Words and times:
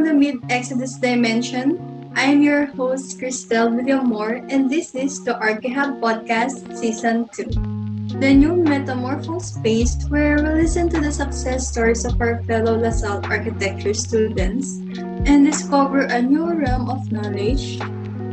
from 0.00 0.08
the 0.08 0.14
Mid 0.14 0.40
Exodus 0.48 0.96
Dimension. 0.96 1.76
I'm 2.16 2.40
your 2.40 2.64
host, 2.72 3.20
Christelle 3.20 3.68
Villamore, 3.76 4.40
and 4.48 4.70
this 4.70 4.94
is 4.94 5.22
the 5.24 5.36
Archihab 5.36 6.00
Podcast 6.00 6.72
Season 6.72 7.28
2. 7.36 8.16
The 8.16 8.32
new 8.32 8.64
metamorpho 8.64 9.42
space 9.42 10.00
where 10.08 10.40
we 10.40 10.64
listen 10.64 10.88
to 10.88 11.00
the 11.04 11.12
success 11.12 11.68
stories 11.68 12.06
of 12.06 12.18
our 12.18 12.40
fellow 12.44 12.80
LaSalle 12.80 13.20
architecture 13.28 13.92
students 13.92 14.80
and 15.28 15.44
discover 15.44 16.08
a 16.08 16.22
new 16.22 16.48
realm 16.48 16.88
of 16.88 17.12
knowledge 17.12 17.76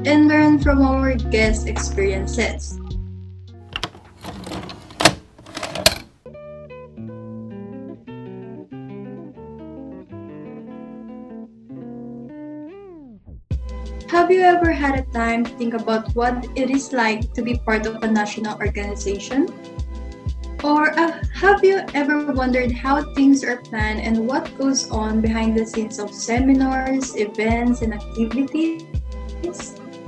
and 0.07 0.31
learn 0.31 0.63
from 0.63 0.87
our 0.87 1.15
guest 1.15 1.67
experiences. 1.67 2.79
You 14.37 14.43
ever 14.43 14.71
had 14.71 14.99
a 14.99 15.03
time 15.11 15.43
to 15.43 15.51
think 15.57 15.73
about 15.73 16.13
what 16.13 16.45
it 16.55 16.69
is 16.69 16.93
like 16.93 17.33
to 17.33 17.41
be 17.41 17.57
part 17.57 17.87
of 17.87 18.03
a 18.03 18.07
national 18.07 18.53
organization? 18.61 19.49
Or 20.63 20.93
uh, 20.93 21.21
have 21.33 21.63
you 21.63 21.81
ever 21.95 22.31
wondered 22.33 22.71
how 22.71 23.13
things 23.13 23.43
are 23.43 23.57
planned 23.57 24.01
and 24.01 24.27
what 24.27 24.55
goes 24.57 24.89
on 24.91 25.21
behind 25.21 25.57
the 25.57 25.65
scenes 25.65 25.97
of 25.97 26.13
seminars, 26.13 27.15
events, 27.15 27.81
and 27.81 27.93
activities? 27.93 28.85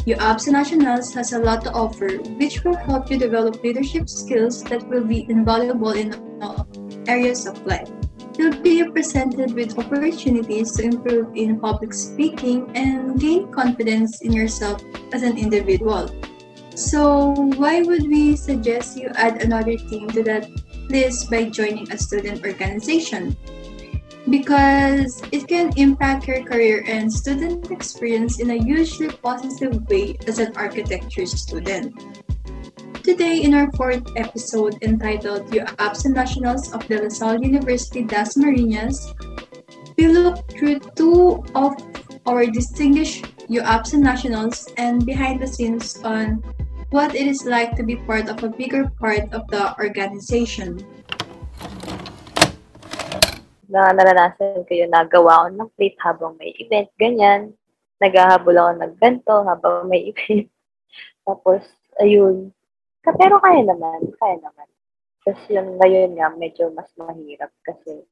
UAPSA 0.05 0.51
Nationals 0.51 1.13
has 1.13 1.33
a 1.33 1.39
lot 1.39 1.63
to 1.63 1.71
offer, 1.71 2.17
which 2.37 2.63
will 2.63 2.77
help 2.77 3.09
you 3.09 3.17
develop 3.17 3.63
leadership 3.63 4.07
skills 4.09 4.63
that 4.65 4.87
will 4.87 5.05
be 5.05 5.25
invaluable 5.29 5.91
in 5.91 6.13
all 6.41 6.67
areas 7.07 7.47
of 7.47 7.65
life. 7.65 7.89
You'll 8.39 8.55
be 8.63 8.87
presented 8.87 9.51
with 9.51 9.77
opportunities 9.77 10.71
to 10.77 10.83
improve 10.83 11.35
in 11.35 11.59
public 11.59 11.93
speaking 11.93 12.71
and 12.73 13.19
gain 13.19 13.51
confidence 13.51 14.21
in 14.21 14.31
yourself 14.31 14.81
as 15.11 15.23
an 15.23 15.37
individual. 15.37 16.07
So, 16.73 17.35
why 17.59 17.81
would 17.81 18.07
we 18.07 18.37
suggest 18.37 18.95
you 18.95 19.11
add 19.15 19.43
another 19.43 19.75
thing 19.75 20.07
to 20.15 20.23
that 20.23 20.47
list 20.87 21.29
by 21.29 21.49
joining 21.49 21.91
a 21.91 21.97
student 21.97 22.45
organization? 22.45 23.35
Because 24.29 25.21
it 25.33 25.45
can 25.49 25.75
impact 25.75 26.25
your 26.25 26.41
career 26.45 26.85
and 26.87 27.11
student 27.11 27.69
experience 27.71 28.39
in 28.39 28.51
a 28.51 28.63
hugely 28.63 29.09
positive 29.09 29.85
way 29.89 30.15
as 30.27 30.39
an 30.39 30.55
architecture 30.55 31.25
student. 31.25 31.91
Today, 33.09 33.41
in 33.41 33.57
our 33.57 33.73
fourth 33.73 34.05
episode 34.21 34.77
entitled 34.85 35.49
UAPSA 35.49 36.13
Nationals 36.13 36.69
of 36.77 36.85
the 36.85 37.09
LaSalle 37.09 37.41
University 37.41 38.05
Dasmariñas, 38.05 39.17
we 39.97 40.13
look 40.13 40.45
through 40.53 40.77
two 40.93 41.41
of 41.57 41.73
our 42.29 42.45
distinguished 42.45 43.25
UAPSA 43.49 43.97
Nationals 43.97 44.69
and 44.77 45.09
behind 45.09 45.41
the 45.41 45.49
scenes 45.49 45.97
on 46.05 46.45
what 46.93 47.17
it 47.17 47.25
is 47.25 47.49
like 47.49 47.73
to 47.77 47.83
be 47.83 47.97
part 48.05 48.29
of 48.29 48.45
a 48.45 48.49
bigger 48.53 48.85
part 49.01 49.25
of 49.33 49.41
the 49.49 49.73
organization. 49.81 50.77
Na 53.73 53.89
naranasan 53.89 54.69
ko 54.69 54.85
yun, 54.85 54.93
nagawa 54.93 55.49
ko 55.49 55.65
ng 55.65 55.71
plate 55.81 55.97
habang 55.97 56.37
may 56.37 56.53
event, 56.61 56.93
ganyan. 57.01 57.57
Naghahabol 58.05 58.53
ako 58.53 58.71
ng 58.85 58.93
ganito 59.01 59.33
habang 59.49 59.89
may 59.89 60.05
event. 60.13 60.45
Tapos, 61.25 61.65
ayun, 61.97 62.53
pero 63.03 63.39
kaya 63.39 63.63
naman, 63.63 63.99
kaya 64.19 64.37
naman. 64.43 64.67
Tapos 65.23 65.43
yung 65.51 65.79
ngayon 65.79 66.19
nga, 66.19 66.27
medyo 66.35 66.71
mas 66.75 66.91
mahirap 66.99 67.51
kasi 67.63 68.03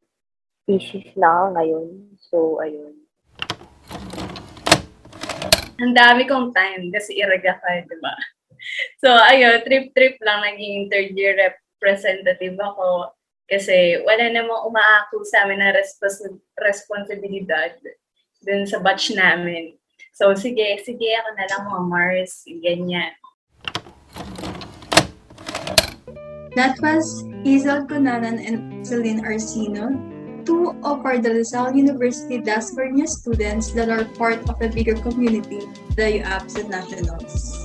thesis 0.67 1.07
na 1.15 1.51
ngayon. 1.55 2.15
So, 2.19 2.59
ayun. 2.59 2.95
Ang 5.77 5.93
dami 5.93 6.25
kong 6.25 6.51
time 6.51 6.89
kasi 6.91 7.19
iraga 7.19 7.59
ka, 7.59 7.69
di 7.83 7.97
ba? 7.99 8.15
So, 8.99 9.13
ayun, 9.13 9.61
trip-trip 9.63 10.17
lang 10.25 10.41
naging 10.41 10.89
third 10.89 11.13
year 11.13 11.37
representative 11.37 12.57
ako 12.57 13.13
kasi 13.47 14.01
wala 14.03 14.27
namang 14.27 14.65
umaako 14.67 15.23
sa 15.23 15.45
amin 15.45 15.61
ng 15.61 15.77
respons- 15.77 16.41
responsibilidad 16.59 17.71
dun 18.43 18.65
sa 18.67 18.81
batch 18.81 19.13
namin. 19.13 19.77
So, 20.17 20.33
sige, 20.33 20.81
sige, 20.81 21.15
ako 21.15 21.29
na 21.37 21.45
lang 21.47 21.61
mga 21.69 21.83
Mars, 21.85 22.43
ganyan. 22.59 23.13
That 26.57 26.81
was 26.81 27.21
Hazel 27.45 27.85
Conanan 27.85 28.41
and 28.41 28.81
Celine 28.81 29.21
Arsino, 29.21 29.93
two 30.41 30.73
of 30.81 31.05
our 31.05 31.21
De 31.21 31.29
La 31.29 31.43
Salle 31.45 31.77
University 31.77 32.41
Dasmariñas 32.41 33.21
students 33.21 33.69
that 33.77 33.93
are 33.93 34.09
part 34.17 34.41
of 34.49 34.57
the 34.57 34.65
bigger 34.65 34.97
community, 34.97 35.69
the 35.93 36.17
UAPSA 36.17 36.65
Nationals. 36.65 37.61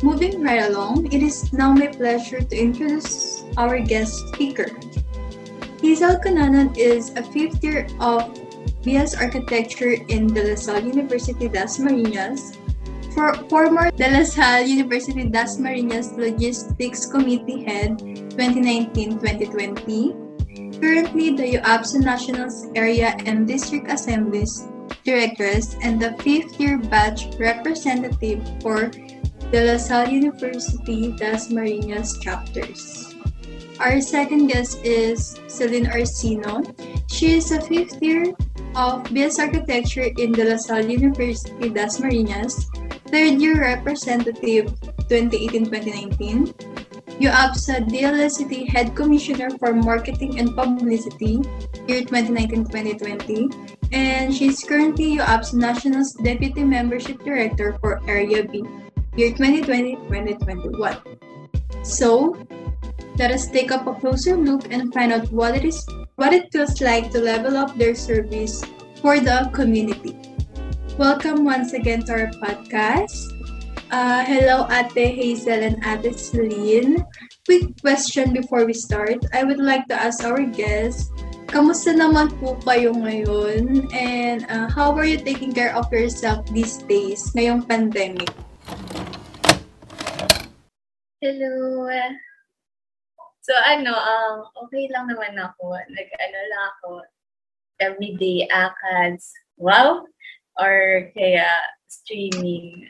Moving 0.00 0.40
right 0.40 0.72
along, 0.72 1.12
it 1.12 1.22
is 1.22 1.52
now 1.52 1.76
my 1.76 1.88
pleasure 1.88 2.40
to 2.40 2.56
introduce 2.56 3.44
our 3.58 3.78
guest 3.78 4.16
speaker. 4.32 4.72
Hazel 5.84 6.16
Conanan 6.16 6.72
is 6.78 7.12
a 7.12 7.22
fifth 7.22 7.62
year 7.62 7.84
of 8.00 8.32
BS 8.80 9.20
Architecture 9.20 10.00
in 10.08 10.32
De 10.32 10.40
La 10.40 10.56
Salle 10.56 10.88
University 10.88 11.44
Dasmariñas 11.44 12.56
for 13.14 13.32
former 13.48 13.90
De 13.92 14.10
La 14.10 14.24
Salle 14.24 14.66
University 14.66 15.28
Dasmariñas 15.28 16.16
Logistics 16.16 17.06
Committee 17.06 17.62
Head 17.64 17.98
2019-2020, 18.36 20.80
currently 20.80 21.36
the 21.36 21.58
UAPSA 21.60 22.00
Nationals 22.00 22.66
Area 22.74 23.14
and 23.26 23.46
District 23.46 23.86
Assemblies 23.90 24.66
Directress 25.04 25.76
and 25.82 26.00
the 26.00 26.14
fifth 26.22 26.58
year 26.60 26.78
batch 26.78 27.26
representative 27.38 28.40
for 28.62 28.90
De 29.50 29.60
La 29.60 29.76
Salle 29.76 30.08
University 30.08 31.12
Dasmariñas 31.12 32.22
chapters. 32.22 33.11
Our 33.80 34.00
second 34.00 34.48
guest 34.48 34.84
is 34.84 35.40
Celine 35.48 35.86
Arsino. 35.86 36.62
She 37.10 37.36
is 37.36 37.50
a 37.52 37.60
fifth 37.60 38.02
year 38.02 38.34
of 38.76 39.04
BS 39.12 39.38
Architecture 39.38 40.08
in 40.16 40.32
De 40.32 40.44
La 40.44 40.56
Salle 40.56 40.90
University 40.90 41.70
Dasmariñas 41.70 42.66
third 43.12 43.40
year 43.40 43.60
representative 43.60 44.72
2018-2019, 45.12 46.48
UAPSA 47.20 47.84
DLSCT 47.92 48.68
Head 48.72 48.96
Commissioner 48.96 49.50
for 49.60 49.74
Marketing 49.74 50.40
and 50.40 50.56
Publicity 50.56 51.44
year 51.86 52.02
2019-2020, 52.08 53.52
and 53.92 54.34
she's 54.34 54.64
currently 54.64 55.18
UAPSA 55.18 55.54
National's 55.54 56.14
Deputy 56.24 56.64
Membership 56.64 57.22
Director 57.22 57.76
for 57.80 58.00
Area 58.08 58.48
B 58.48 58.64
year 59.14 59.32
2020-2021. 59.36 60.96
So, 61.84 62.32
let 63.16 63.30
us 63.30 63.48
take 63.48 63.70
up 63.70 63.86
a 63.86 63.94
closer 63.94 64.36
look 64.36 64.72
and 64.72 64.92
find 64.92 65.12
out 65.12 65.30
what 65.32 65.54
it 65.56 65.64
is 65.64 65.84
what 66.16 66.32
it 66.32 66.48
feels 66.52 66.80
like 66.80 67.10
to 67.10 67.20
level 67.20 67.56
up 67.56 67.76
their 67.76 67.94
service 67.94 68.64
for 69.00 69.20
the 69.20 69.50
community. 69.52 70.16
Welcome 70.96 71.44
once 71.44 71.72
again 71.72 72.04
to 72.06 72.12
our 72.12 72.30
podcast. 72.40 73.26
Uh, 73.90 74.24
hello, 74.24 74.68
Ate 74.70 75.12
Hazel 75.12 75.60
and 75.60 75.76
Ate 75.84 76.16
Celine. 76.16 77.04
Quick 77.44 77.80
question 77.80 78.32
before 78.32 78.64
we 78.64 78.72
start. 78.72 79.20
I 79.32 79.44
would 79.44 79.58
like 79.58 79.88
to 79.88 79.96
ask 79.96 80.24
our 80.24 80.40
guests, 80.44 81.10
kamusta 81.52 81.92
naman 81.92 82.32
po 82.40 82.56
kayo 82.64 82.96
ngayon? 82.96 83.92
And 83.92 84.48
uh, 84.48 84.72
how 84.72 84.96
are 84.96 85.04
you 85.04 85.20
taking 85.20 85.52
care 85.52 85.76
of 85.76 85.92
yourself 85.92 86.48
these 86.48 86.80
days, 86.88 87.28
ngayong 87.36 87.68
pandemic? 87.68 88.32
Hello. 91.20 91.88
So 93.42 93.50
ano, 93.58 93.90
um, 93.90 94.46
okay 94.66 94.86
lang 94.86 95.10
naman 95.10 95.34
ako. 95.34 95.74
Nag-ano 95.74 96.38
lang 96.46 96.64
ako, 96.78 96.90
everyday 97.82 98.46
ACADS. 98.46 99.34
Wow! 99.58 100.06
Or 100.54 101.10
kaya 101.10 101.50
streaming. 101.90 102.86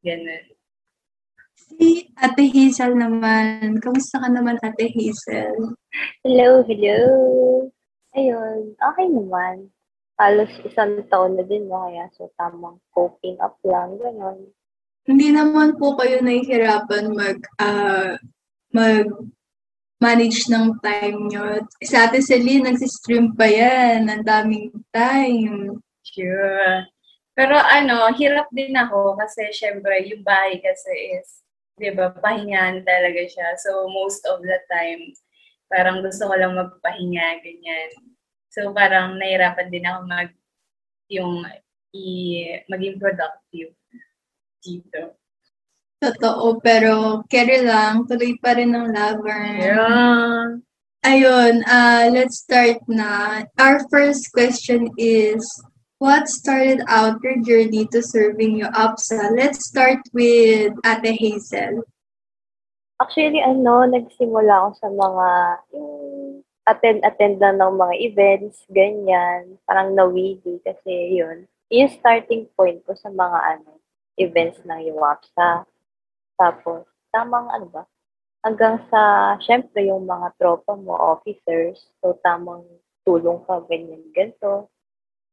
Ganun. 0.00 0.44
Si 1.68 2.08
Ate 2.16 2.48
Hazel 2.48 2.96
naman. 2.96 3.76
Kamusta 3.84 4.24
ka 4.24 4.32
naman, 4.32 4.56
Ate 4.64 4.88
Hazel? 4.88 5.76
Hello, 6.24 6.64
hello. 6.64 7.00
Ayun, 8.16 8.72
okay 8.80 9.06
naman. 9.12 9.68
Halos 10.16 10.50
isang 10.64 11.04
taon 11.12 11.36
na 11.36 11.44
din 11.44 11.68
na 11.68 11.86
kaya 11.86 12.04
so 12.16 12.32
tamang 12.40 12.80
coping 12.96 13.36
up 13.38 13.60
lang, 13.62 14.00
gano'n. 14.00 14.48
Hindi 15.04 15.28
naman 15.30 15.76
po 15.76 15.94
kayo 15.94 16.24
nahihirapan 16.24 17.12
mag, 17.12 17.38
uh, 17.60 18.16
mag 18.72 19.06
manage 19.98 20.46
ng 20.46 20.78
time 20.78 21.18
nyo. 21.30 21.62
Si 21.82 21.94
Ate 21.98 22.22
Celine, 22.22 22.70
nagsistream 22.70 23.34
pa 23.34 23.46
yan. 23.50 24.06
Ang 24.06 24.22
daming 24.22 24.70
time. 24.94 25.82
Sure. 26.06 26.86
Pero 27.38 27.54
ano, 27.54 28.10
hirap 28.18 28.50
din 28.50 28.74
ako 28.74 29.14
kasi 29.18 29.46
syempre 29.54 30.02
yung 30.10 30.26
bahay 30.26 30.58
kasi 30.58 30.90
is, 31.18 31.46
di 31.78 31.94
ba, 31.94 32.10
pahingaan 32.10 32.82
talaga 32.82 33.22
siya. 33.30 33.54
So 33.62 33.86
most 33.86 34.26
of 34.26 34.42
the 34.42 34.58
time, 34.66 35.14
parang 35.70 36.02
gusto 36.02 36.26
ko 36.26 36.34
lang 36.34 36.58
magpahinga, 36.58 37.38
ganyan. 37.42 37.90
So 38.50 38.74
parang 38.74 39.22
nahirapan 39.22 39.70
din 39.70 39.86
ako 39.86 39.98
mag 40.10 40.30
yung 41.08 41.46
i 41.94 42.04
maging 42.68 42.98
productive 43.00 43.72
dito. 44.60 45.14
Totoo, 45.98 46.62
pero 46.62 47.26
carry 47.26 47.66
lang, 47.66 48.06
tuloy 48.06 48.38
pa 48.38 48.54
rin 48.54 48.70
ang 48.70 48.94
lover. 48.94 49.42
Yeah. 49.58 50.62
Ayun, 51.02 51.66
uh, 51.66 52.06
let's 52.14 52.46
start 52.46 52.78
na. 52.86 53.42
Our 53.58 53.82
first 53.90 54.30
question 54.30 54.94
is, 54.94 55.42
what 55.98 56.30
started 56.30 56.86
out 56.86 57.18
your 57.26 57.42
journey 57.42 57.90
to 57.90 57.98
serving 57.98 58.62
your 58.62 58.70
APSA? 58.78 59.34
Let's 59.34 59.66
start 59.66 59.98
with 60.14 60.74
Ate 60.86 61.18
Hazel. 61.18 61.82
Actually, 63.02 63.42
ano, 63.42 63.86
nagsimula 63.86 64.54
ako 64.54 64.70
sa 64.78 64.88
mga, 64.94 65.28
yung 65.74 65.94
attend-attend 66.66 67.42
lang 67.42 67.58
ng 67.58 67.74
mga 67.74 67.94
events, 68.06 68.62
ganyan. 68.70 69.58
Parang 69.66 69.98
nawili 69.98 70.62
kasi 70.62 71.18
yun. 71.18 71.46
Yung 71.74 71.90
starting 71.90 72.46
point 72.54 72.82
ko 72.86 72.94
sa 72.94 73.10
mga 73.10 73.38
ano, 73.58 73.82
events 74.18 74.62
ng 74.62 74.94
UAPSA. 74.94 75.66
Tapos, 76.38 76.86
tamang 77.10 77.50
ano 77.50 77.66
ba? 77.68 77.82
Hanggang 78.46 78.78
sa, 78.88 79.34
syempre, 79.42 79.90
yung 79.90 80.06
mga 80.06 80.32
tropa 80.38 80.78
mo, 80.78 80.94
officers. 80.94 81.82
So, 82.00 82.16
tamang 82.22 82.64
tulong 83.02 83.42
ka, 83.44 83.66
ganyan, 83.66 84.06
ganito. 84.14 84.70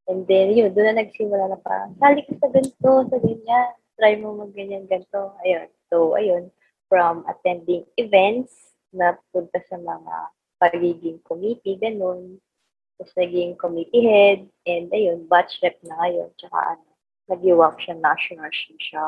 And 0.10 0.26
then, 0.26 0.58
yun, 0.58 0.74
doon 0.74 0.98
na 0.98 1.06
nagsimula 1.06 1.54
na 1.54 1.62
parang, 1.62 1.94
sali 2.02 2.26
ka 2.26 2.34
sa 2.42 2.50
ganito, 2.50 2.92
sa 3.14 3.18
ganyan. 3.22 3.70
Try 3.96 4.18
mo 4.20 4.34
mag 4.34 4.52
ganyan, 4.52 4.90
ganito. 4.90 5.38
Ayun. 5.46 5.70
So, 5.94 6.18
ayun 6.18 6.50
from 6.90 7.26
attending 7.28 7.86
events 7.98 8.54
na 8.94 9.18
punta 9.34 9.60
sa 9.68 9.78
mga 9.78 10.16
pagiging 10.62 11.20
committee, 11.26 11.78
ganun. 11.82 12.40
Tapos 12.96 13.12
naging 13.20 13.60
committee 13.60 14.06
head, 14.08 14.48
and 14.64 14.88
ayun, 14.96 15.28
batch 15.28 15.60
rep 15.60 15.76
na 15.84 16.00
ngayon. 16.00 16.32
Tsaka 16.40 16.58
ano, 16.78 16.88
nag-iwak 17.28 17.76
siya, 17.84 17.96
national 18.00 18.52
siya. 18.88 19.06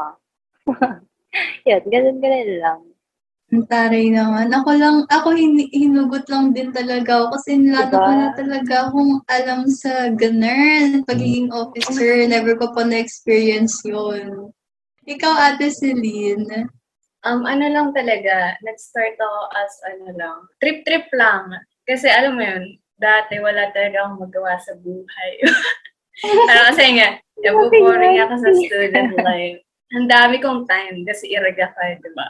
Yun, 1.68 1.82
ganun-ganun 1.88 2.52
lang. 2.62 2.82
Ang 3.48 3.64
taray 3.72 4.12
naman. 4.12 4.52
Ako 4.52 4.76
lang, 4.76 5.08
ako 5.08 5.32
hin- 5.32 5.72
hinugot 5.72 6.28
lang 6.28 6.52
din 6.52 6.68
talaga 6.76 7.24
ako 7.24 7.40
kasi 7.40 7.56
nilata 7.56 7.96
Diba? 7.96 8.04
ko 8.04 8.12
na 8.12 8.30
talaga 8.36 8.74
akong 8.92 9.14
alam 9.32 9.62
sa 9.72 10.12
ganun, 10.12 11.08
pagiging 11.08 11.48
officer. 11.56 12.28
Never 12.28 12.60
ko 12.60 12.76
pa 12.76 12.84
na-experience 12.84 13.80
yun. 13.88 14.52
Ikaw, 15.08 15.56
Ate 15.56 15.72
Celine. 15.72 16.68
Um, 17.24 17.48
ano 17.48 17.72
lang 17.72 17.96
talaga, 17.96 18.60
nag-start 18.68 19.16
ako 19.16 19.40
as 19.56 19.74
ano 19.96 20.08
lang, 20.12 20.38
trip-trip 20.60 21.08
lang. 21.16 21.48
Kasi 21.88 22.12
alam 22.12 22.36
mo 22.36 22.44
yun, 22.44 22.76
dati 23.00 23.40
wala 23.40 23.72
talaga 23.72 24.04
akong 24.04 24.28
magawa 24.28 24.60
sa 24.60 24.76
buhay. 24.76 25.32
Parang 26.52 26.68
kasi 26.76 26.84
nga, 27.00 27.16
nabuboring 27.48 28.20
ako 28.28 28.34
sa 28.44 28.52
student 28.52 29.12
life. 29.24 29.64
Ang 29.96 30.12
dami 30.12 30.44
kong 30.44 30.68
time 30.68 31.08
kasi 31.08 31.32
iraga 31.32 31.72
ka, 31.72 31.84
di 31.96 32.12
ba? 32.12 32.28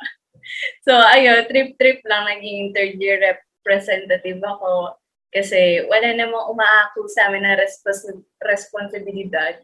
So, 0.87 0.93
ayun, 0.95 1.49
trip-trip 1.49 2.05
lang, 2.07 2.29
naging 2.29 2.71
third 2.71 2.95
year 3.01 3.19
representative 3.19 4.39
ako. 4.45 4.95
Kasi 5.33 5.83
wala 5.91 6.15
namang 6.15 6.53
umaako 6.53 7.09
sa 7.11 7.27
amin 7.27 7.43
na 7.43 7.59
respons- 7.59 8.23
responsibilidad 8.39 9.59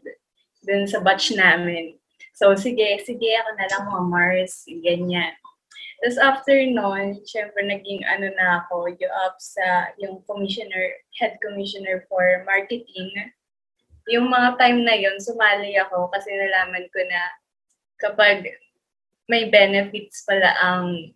dun 0.60 0.84
sa 0.84 1.00
batch 1.00 1.32
namin. 1.32 1.96
So, 2.36 2.52
sige, 2.58 3.00
sige 3.06 3.30
ako 3.40 3.50
na 3.56 3.66
lang 3.70 3.82
mga 3.88 4.04
Mars, 4.10 4.54
ganyan. 4.82 5.32
Tapos 6.04 6.20
after 6.20 6.58
nun, 6.68 7.16
syempre 7.24 7.64
naging 7.64 8.04
ano 8.04 8.28
na 8.36 8.60
ako, 8.60 8.92
yung 8.92 9.14
up 9.24 9.40
sa 9.40 9.88
yung 9.96 10.20
commissioner, 10.28 11.00
head 11.16 11.40
commissioner 11.40 12.04
for 12.12 12.44
marketing. 12.44 13.08
Yung 14.12 14.28
mga 14.28 14.60
time 14.60 14.84
na 14.84 14.92
yun, 15.00 15.16
sumali 15.16 15.72
ako 15.80 16.12
kasi 16.12 16.28
nalaman 16.28 16.84
ko 16.92 17.00
na 17.08 17.20
kapag 18.00 18.48
may 19.28 19.48
benefits 19.48 20.24
pala 20.28 20.52
ang 20.60 21.14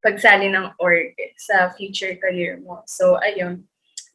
pagsali 0.00 0.48
ng 0.52 0.76
org 0.78 1.12
sa 1.36 1.74
future 1.74 2.14
career 2.22 2.62
mo. 2.62 2.86
So, 2.86 3.18
ayun, 3.20 3.66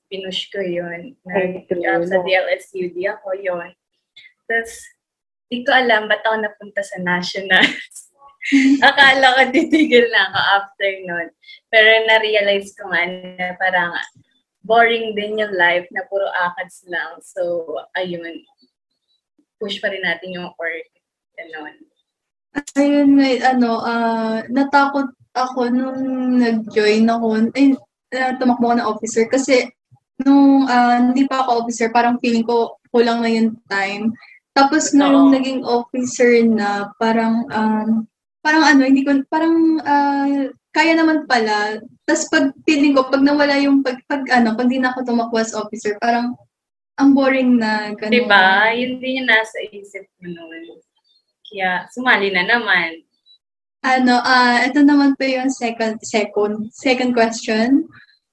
pinush 0.07 0.47
ko 0.51 0.63
yun. 0.63 1.19
Nag-up 1.27 2.03
sa 2.07 2.17
DLSUD 2.23 2.95
ako 3.11 3.27
yun. 3.37 3.75
Tapos, 4.47 4.71
di 5.51 5.67
ko 5.67 5.71
alam 5.75 6.07
ba't 6.07 6.23
ako 6.23 6.35
napunta 6.43 6.81
sa 6.83 6.95
nationals. 6.99 8.11
Akala 8.87 9.37
ko 9.37 9.41
titigil 9.53 10.07
na 10.09 10.31
ako 10.31 10.39
after 10.59 10.91
nun. 11.05 11.27
Pero 11.69 11.89
na-realize 12.07 12.73
ko 12.73 12.89
nga 12.89 13.03
na 13.05 13.53
parang 13.59 13.93
boring 14.63 15.13
din 15.13 15.43
yung 15.43 15.53
life 15.53 15.85
na 15.91 16.07
puro 16.07 16.25
akads 16.29 16.87
lang. 16.87 17.19
So, 17.21 17.75
ayun. 17.99 18.47
Push 19.61 19.77
pa 19.83 19.93
rin 19.93 20.01
natin 20.01 20.33
yung 20.39 20.49
work. 20.57 20.89
Ganon. 21.41 21.75
Ayun, 22.77 23.09
may 23.17 23.41
ano, 23.41 23.81
ah, 23.81 24.45
natakot 24.51 25.09
ako 25.33 25.71
nung 25.71 26.37
nag-join 26.37 27.07
ako, 27.07 27.49
ay, 27.55 27.73
uh, 28.13 28.33
tumakbo 28.35 28.69
ako 28.69 28.75
ng 28.77 28.89
officer 28.91 29.23
kasi 29.31 29.71
nung 30.21 30.67
ah, 30.67 30.99
hindi 30.99 31.25
pa 31.25 31.41
ako 31.41 31.65
officer, 31.65 31.89
parang 31.89 32.19
feeling 32.21 32.45
ko 32.45 32.77
kulang 32.91 33.23
na 33.23 33.31
yung 33.31 33.55
time. 33.71 34.11
Tapos 34.51 34.91
nung 34.91 35.31
Oo. 35.31 35.33
naging 35.33 35.63
officer 35.63 36.43
na, 36.43 36.91
parang, 36.99 37.47
um, 37.49 37.89
parang 38.43 38.63
ano, 38.67 38.83
hindi 38.83 39.07
ko, 39.07 39.15
parang, 39.31 39.79
ah, 39.87 40.51
kaya 40.75 40.93
naman 40.93 41.23
pala. 41.23 41.79
Tapos 42.03 42.27
pag 42.27 42.51
feeling 42.67 42.91
ko, 42.93 43.07
pag 43.07 43.23
nawala 43.23 43.55
yung, 43.63 43.79
pag, 43.79 44.03
pag 44.05 44.27
ano, 44.27 44.53
pag 44.59 44.67
di 44.67 44.77
na 44.77 44.91
ako 44.91 45.07
tumakbo 45.07 45.39
as 45.39 45.55
officer, 45.55 45.95
parang, 46.03 46.35
ang 46.99 47.15
boring 47.15 47.55
na, 47.57 47.95
ganun. 47.95 48.11
Diba? 48.13 48.75
Yun 48.75 48.99
din 48.99 49.23
yung 49.23 49.29
nasa 49.31 49.57
isip 49.71 50.05
mo 50.19 50.27
noon. 50.35 50.83
Kaya, 51.51 51.83
sumali 51.91 52.31
na 52.31 52.47
naman. 52.47 53.03
Ano, 53.83 54.23
ah, 54.23 54.63
ito 54.63 54.79
naman 54.79 55.19
po 55.19 55.27
yung 55.27 55.51
second, 55.51 55.99
second, 55.99 56.71
second 56.71 57.11
question. 57.11 57.91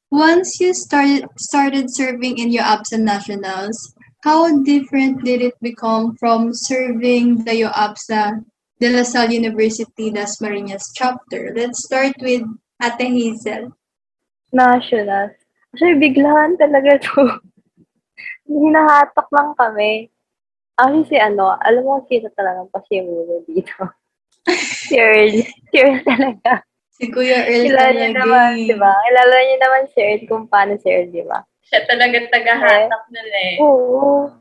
Once 0.08 0.62
you 0.62 0.70
started 0.72 1.26
started 1.36 1.90
serving 1.90 2.38
in 2.38 2.54
your 2.54 2.64
absent 2.64 3.02
nationals, 3.02 3.74
how 4.22 4.46
different 4.62 5.26
did 5.26 5.42
it 5.42 5.58
become 5.60 6.14
from 6.16 6.54
serving 6.54 7.42
the 7.42 7.66
UAPSA 7.66 8.44
De 8.78 8.88
La 8.88 9.02
Salle 9.02 9.34
University 9.34 10.14
Las 10.14 10.40
Marinas 10.40 10.94
chapter? 10.94 11.52
Let's 11.52 11.84
start 11.84 12.14
with 12.22 12.46
Ate 12.78 13.10
Hazel. 13.10 13.74
National. 14.54 15.34
Actually, 15.74 15.98
biglaan 16.00 16.56
talaga 16.56 17.02
to. 17.02 17.36
Hinahatak 18.48 19.28
lang 19.28 19.52
kami. 19.58 20.08
Actually, 20.78 21.10
si 21.10 21.16
ano, 21.18 21.58
alam 21.58 21.82
mo 21.82 22.06
sino 22.06 22.30
talagang 22.38 22.70
pasimulo 22.70 23.42
dito. 23.50 23.74
si 24.86 24.94
Earl. 24.94 25.42
Si 25.42 25.74
Earl 25.74 26.00
talaga. 26.06 26.62
Si 26.94 27.10
Kuya 27.10 27.46
Earl 27.46 27.66
Kilala 27.66 27.90
niyo 27.94 28.06
talaga 28.10 28.18
naman, 28.22 28.50
eh. 28.54 28.66
di 28.70 28.76
ba? 28.78 28.92
Kilala 28.94 29.36
niyo 29.42 29.56
naman 29.58 29.82
si 29.90 29.98
Earl 29.98 30.22
kung 30.30 30.44
paano 30.46 30.72
si 30.78 30.86
Earl, 30.86 31.10
di 31.10 31.22
ba? 31.26 31.38
Siya 31.68 31.80
talaga 31.84 32.16
taga-hatak 32.32 33.02
nila 33.12 33.38
eh. 33.52 33.56
Oo. 33.60 34.32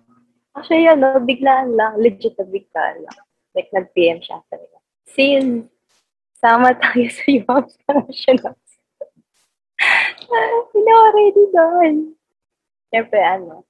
Actually, 0.55 0.89
ano, 0.89 1.21
biglaan 1.21 1.75
lang. 1.77 1.99
Legit 2.01 2.33
na 2.39 2.45
biglaan 2.47 2.97
lang. 3.03 3.17
Like, 3.53 3.69
nag-PM 3.75 4.23
siya 4.23 4.41
sa 4.47 4.55
nila. 4.57 4.77
Sin, 5.05 5.69
sama 6.37 6.73
tayo 6.77 7.05
sa 7.13 7.25
UAPS 7.27 7.75
Nationals. 7.85 8.69
Hindi 10.73 10.89
ako 10.95 11.07
ready 11.13 11.45
doon. 11.53 11.93
Siyempre, 12.89 13.19
ano, 13.21 13.66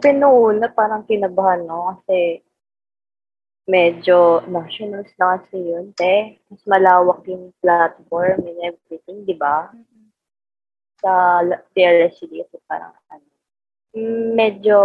siyempre 0.00 0.60
na 0.60 0.68
parang 0.68 1.02
kinabahan 1.08 1.64
no 1.64 1.96
kasi 1.96 2.44
medyo 3.66 4.46
nationals 4.46 5.10
na 5.18 5.36
kasi 5.36 5.58
yun, 5.58 5.90
te. 5.98 6.38
Mas 6.48 6.62
malawak 6.70 7.26
yung 7.26 7.50
platform 7.58 8.46
and 8.46 8.60
everything, 8.62 9.26
di 9.26 9.34
ba? 9.34 9.74
Sa 11.02 11.42
TLSCD 11.74 12.46
kasi 12.46 12.56
parang 12.70 12.94
ano, 13.10 13.26
medyo 14.38 14.78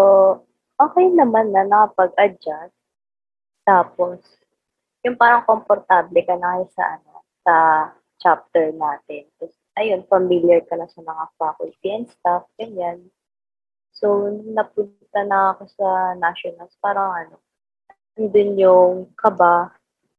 okay 0.82 1.08
naman 1.14 1.54
na 1.54 1.62
nakapag-adjust. 1.62 2.74
Tapos, 3.62 4.20
yung 5.06 5.14
parang 5.14 5.46
komportable 5.46 6.26
ka 6.26 6.34
na 6.42 6.66
sa 6.74 6.98
ano, 6.98 7.22
sa 7.46 7.56
chapter 8.18 8.74
natin. 8.74 9.30
Tapos, 9.38 9.54
ayun, 9.78 10.02
familiar 10.10 10.66
ka 10.66 10.74
na 10.74 10.90
sa 10.90 11.06
mga 11.06 11.24
faculty 11.38 11.88
and 11.94 12.10
staff, 12.10 12.50
ganyan. 12.58 13.14
So, 13.92 14.32
napunta 14.56 15.22
na 15.28 15.54
ako 15.56 15.64
sa 15.76 15.88
nationals, 16.18 16.74
parang 16.82 17.12
ano, 17.12 17.36
andun 18.18 18.58
yung 18.58 18.94
kaba 19.20 19.72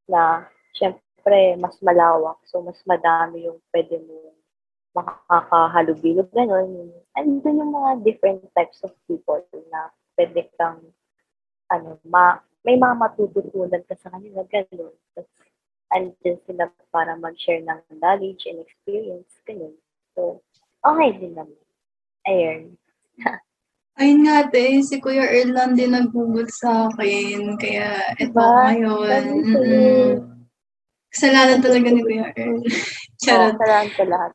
na, 0.09 0.47
syempre, 0.76 1.57
mas 1.59 1.76
malawak. 1.81 2.38
So, 2.49 2.61
mas 2.62 2.79
madami 2.85 3.49
yung 3.49 3.59
pwede 3.73 3.99
mo 4.05 4.33
makakahalubilo, 4.93 6.29
gano'n. 6.37 6.93
Andun 7.17 7.61
yung 7.64 7.73
mga 7.73 7.91
different 8.05 8.45
types 8.52 8.85
of 8.85 8.93
people 9.09 9.41
na 9.73 9.88
pwede 10.21 10.52
kang, 10.61 10.85
ano, 11.73 11.97
ma, 12.05 12.37
may 12.62 12.76
mga 12.76 12.95
matututunan 13.00 13.83
ka 13.88 13.97
sa 13.97 14.12
kanila, 14.12 14.45
gano'n. 14.52 14.93
Tapos, 15.17 15.33
andun 15.93 16.38
sila 16.45 16.69
para 16.93 17.17
mag-share 17.17 17.64
ng 17.64 17.81
knowledge 18.00 18.45
and 18.49 18.61
experience, 18.61 19.33
gano'n. 19.49 19.73
So, 20.12 20.45
okay 20.85 21.17
din 21.17 21.37
naman. 21.37 21.61
Ayun. 22.29 22.76
Ayun 23.92 24.25
nga, 24.25 24.49
te, 24.49 24.80
si 24.80 24.96
Kuya 24.99 25.28
Earl 25.28 25.52
lang 25.52 25.76
din 25.76 25.92
nag-google 25.92 26.49
sa 26.49 26.88
akin. 26.88 27.61
Kaya, 27.61 28.16
ito 28.16 28.32
Diba? 28.32 28.72
ngayon. 28.72 29.22
Mm-mm. 29.44 29.56
eh. 29.61 30.12
Kasalanan 31.12 31.61
talaga 31.61 31.92
ni 31.92 32.00
Kuya 32.00 32.32
Earl. 32.32 32.61
Oo, 32.64 33.20
Charot. 33.20 33.54
salamat 33.61 33.90
sa 33.92 34.04
lahat. 34.08 34.32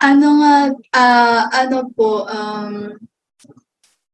Ano 0.00 0.26
nga, 0.40 0.54
ah, 0.94 1.42
ano 1.52 1.90
po, 1.92 2.24
um, 2.24 2.94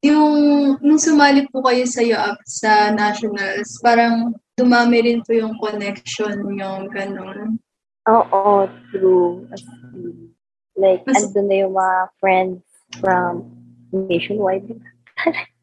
yung, 0.01 0.35
nung 0.81 0.99
sumali 0.99 1.45
po 1.53 1.61
kayo 1.63 1.85
sa 1.85 2.01
UAP 2.01 2.39
sa 2.49 2.91
Nationals, 2.91 3.79
parang 3.85 4.33
dumami 4.57 5.05
rin 5.05 5.21
po 5.23 5.37
yung 5.37 5.55
connection 5.61 6.41
yung 6.57 6.89
ganun. 6.89 7.61
Oo, 8.09 8.65
true. 8.91 9.45
Like, 10.75 11.05
Mas- 11.05 11.21
andun 11.21 11.47
na 11.53 11.57
yung 11.69 11.75
mga 11.77 11.99
friends 12.17 12.65
from 12.99 13.56
nationwide. 14.05 14.69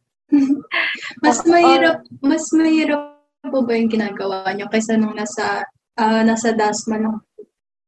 Mas 1.21 1.45
mahirap, 1.45 2.01
mas 2.25 2.49
mahirap 2.57 3.21
po 3.45 3.61
ba 3.61 3.77
yung 3.77 3.91
ginagawa 3.91 4.49
nyo 4.55 4.65
kaysa 4.71 4.97
nung 4.97 5.13
nasa, 5.13 5.61
ah, 5.93 6.25
nasa 6.25 6.55
DASMA 6.55 6.97
lang? 6.97 7.21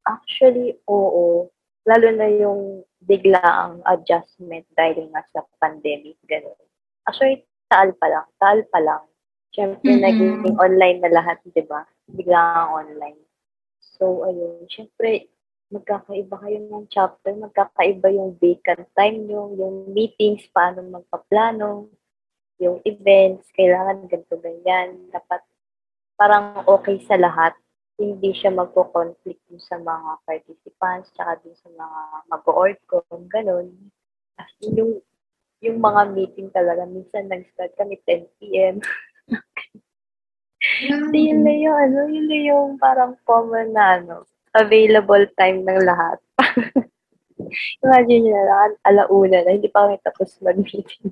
Actually, 0.06 0.78
oo. 0.86 1.50
Lalo 1.90 2.08
na 2.14 2.30
yung 2.30 2.86
biglaang 3.02 3.82
adjustment 3.90 4.66
dahil 4.78 5.10
nga 5.10 5.25
sa 5.34 5.42
pandemic, 5.58 6.18
gano'n. 6.30 6.58
Actually, 7.10 7.46
taal 7.70 7.94
pa 7.98 8.08
lang. 8.10 8.25
Taal 8.38 8.62
pa 8.70 8.80
lang. 8.82 9.04
Siyempre, 9.54 9.90
Mhm. 9.98 10.02
naging 10.02 10.36
online 10.60 11.00
na 11.02 11.12
lahat, 11.14 11.42
di 11.46 11.64
ba? 11.66 11.86
Biglaang 12.10 12.70
online. 12.86 13.22
So, 13.80 14.25
ayun. 14.28 14.66
Siyempre, 14.70 15.30
magkakaiba 15.74 16.36
kayo 16.41 16.60
ng 16.69 16.86
chapter, 16.89 17.34
magkakaiba 17.34 18.07
yung 18.13 18.38
vacant 18.38 18.86
time 18.93 19.25
nyo, 19.25 19.53
yung 19.57 19.91
meetings, 19.93 20.45
paano 20.53 20.86
magpaplano, 20.86 21.89
yung 22.62 22.79
events, 22.86 23.50
kailangan 23.51 24.05
ganito, 24.05 24.38
ganyan. 24.39 25.10
Dapat 25.10 25.41
parang 26.15 26.63
okay 26.69 27.01
sa 27.03 27.19
lahat 27.19 27.57
hindi 27.95 28.36
siya 28.36 28.51
magko-conflict 28.51 29.39
dun 29.48 29.62
sa 29.63 29.79
mga 29.79 30.12
participants, 30.27 31.07
tsaka 31.15 31.39
dun 31.43 31.55
sa 31.55 31.69
mga 31.72 32.00
mag-org 32.27 32.79
ko, 32.91 33.00
ganun. 33.31 33.72
As 34.36 34.51
in, 34.60 34.75
yung, 34.75 34.93
yung 35.63 35.79
mga 35.79 36.12
meeting 36.12 36.51
talaga, 36.51 36.84
minsan 36.84 37.31
nag-start 37.31 37.72
kami 37.79 37.95
10 38.03 38.27
p.m. 38.39 38.84
So, 40.75 40.91
yun 41.15 41.48
na 41.48 41.55
yung, 41.55 41.77
ano, 41.77 42.00
yun 42.12 42.27
na 42.27 42.39
yung 42.51 42.69
parang 42.75 43.15
common 43.24 43.72
na, 43.72 44.01
ano, 44.01 44.27
available 44.56 45.26
time 45.36 45.68
ng 45.68 45.80
lahat. 45.84 46.18
Imagine 47.84 48.22
nyo 48.24 48.32
na 48.34 48.46
lang, 48.48 48.72
alauna 48.88 49.38
na, 49.44 49.52
hindi 49.52 49.68
pa 49.68 49.86
kami 49.86 50.00
tapos 50.02 50.40
mag-meeting. 50.40 51.12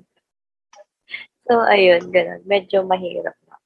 So, 1.44 1.60
ayun, 1.60 2.08
ganun. 2.08 2.40
Medyo 2.48 2.88
mahirap 2.88 3.36
na. 3.44 3.60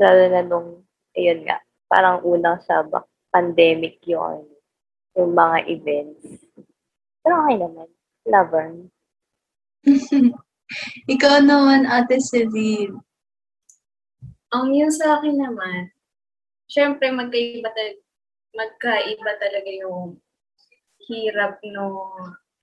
Lalo 0.00 0.22
na 0.32 0.40
nung, 0.40 0.68
ayun 1.12 1.44
nga, 1.44 1.60
parang 1.92 2.24
unang 2.24 2.56
sa 2.64 2.80
bak- 2.88 3.12
pandemic 3.28 4.00
yung, 4.08 4.48
yung 5.12 5.36
mga 5.36 5.68
events. 5.68 6.24
Pero 7.20 7.44
okay 7.44 7.56
naman. 7.60 7.88
Lover. 8.24 8.66
Ikaw 11.14 11.34
naman, 11.44 11.84
Ate 11.84 12.16
Celine. 12.20 12.96
Ang 14.48 14.72
yun 14.72 14.88
sa 14.88 15.20
akin 15.20 15.36
naman, 15.36 15.92
syempre 16.68 17.12
magkaiba, 17.12 17.68
tal- 17.68 18.00
magkaiba 18.56 19.32
talaga 19.40 19.70
yung 19.70 20.20
hirap 21.08 21.60
no 21.64 22.16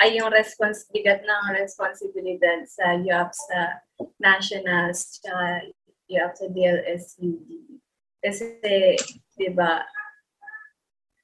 ay 0.04 0.20
yung 0.20 0.30
respons 0.30 0.86
bigat 0.92 1.24
ng 1.24 1.44
responsibilidad 1.56 2.62
sa 2.68 3.00
UAP 3.00 3.32
sa 3.32 3.80
nationals 4.20 5.18
tsaka 5.18 5.72
UAP 6.12 6.34
sa 6.36 6.48
DLSUD. 6.52 7.50
Kasi, 8.22 8.46
di 9.38 9.50
ba, 9.54 9.82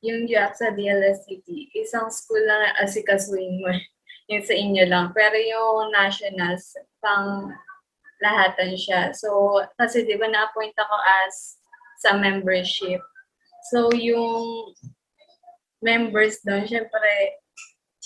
yung 0.02 0.26
UAP 0.26 0.54
sa 0.58 0.74
DLSUD, 0.74 1.46
isang 1.78 2.10
school 2.10 2.42
lang 2.42 2.74
asikasuin 2.82 3.62
mo 3.62 3.70
yung 4.32 4.44
sa 4.46 4.56
inyo 4.56 4.84
lang. 4.90 5.14
Pero 5.14 5.38
yung 5.38 5.94
nationals, 5.94 6.74
pang 7.02 7.54
lahatan 8.22 8.78
siya. 8.78 9.12
So, 9.18 9.62
kasi 9.78 10.06
di 10.06 10.18
ba 10.18 10.30
na-appoint 10.30 10.78
ako 10.78 10.96
as 11.26 11.58
sa 12.02 12.18
membership. 12.18 13.02
So, 13.70 13.94
yung 13.94 14.74
members 15.82 16.42
doon, 16.42 16.66
syempre, 16.66 17.38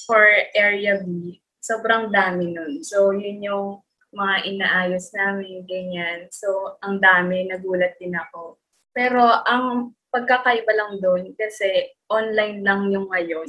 for 0.03 0.23
Area 0.51 0.99
B, 0.99 1.39
sobrang 1.63 2.11
dami 2.11 2.51
nun. 2.51 2.83
So, 2.83 3.15
yun 3.15 3.39
yung 3.39 3.67
mga 4.15 4.35
inaayos 4.47 5.11
namin, 5.15 5.63
ganyan. 5.67 6.27
So, 6.31 6.79
ang 6.83 6.99
dami, 6.99 7.47
nagulat 7.47 7.95
din 7.99 8.15
ako. 8.15 8.59
Pero, 8.91 9.23
ang 9.23 9.95
pagkakaiba 10.11 10.71
lang 10.75 10.91
doon, 11.03 11.35
kasi 11.35 11.91
online 12.07 12.63
lang 12.63 12.91
yung 12.91 13.11
ngayon. 13.11 13.47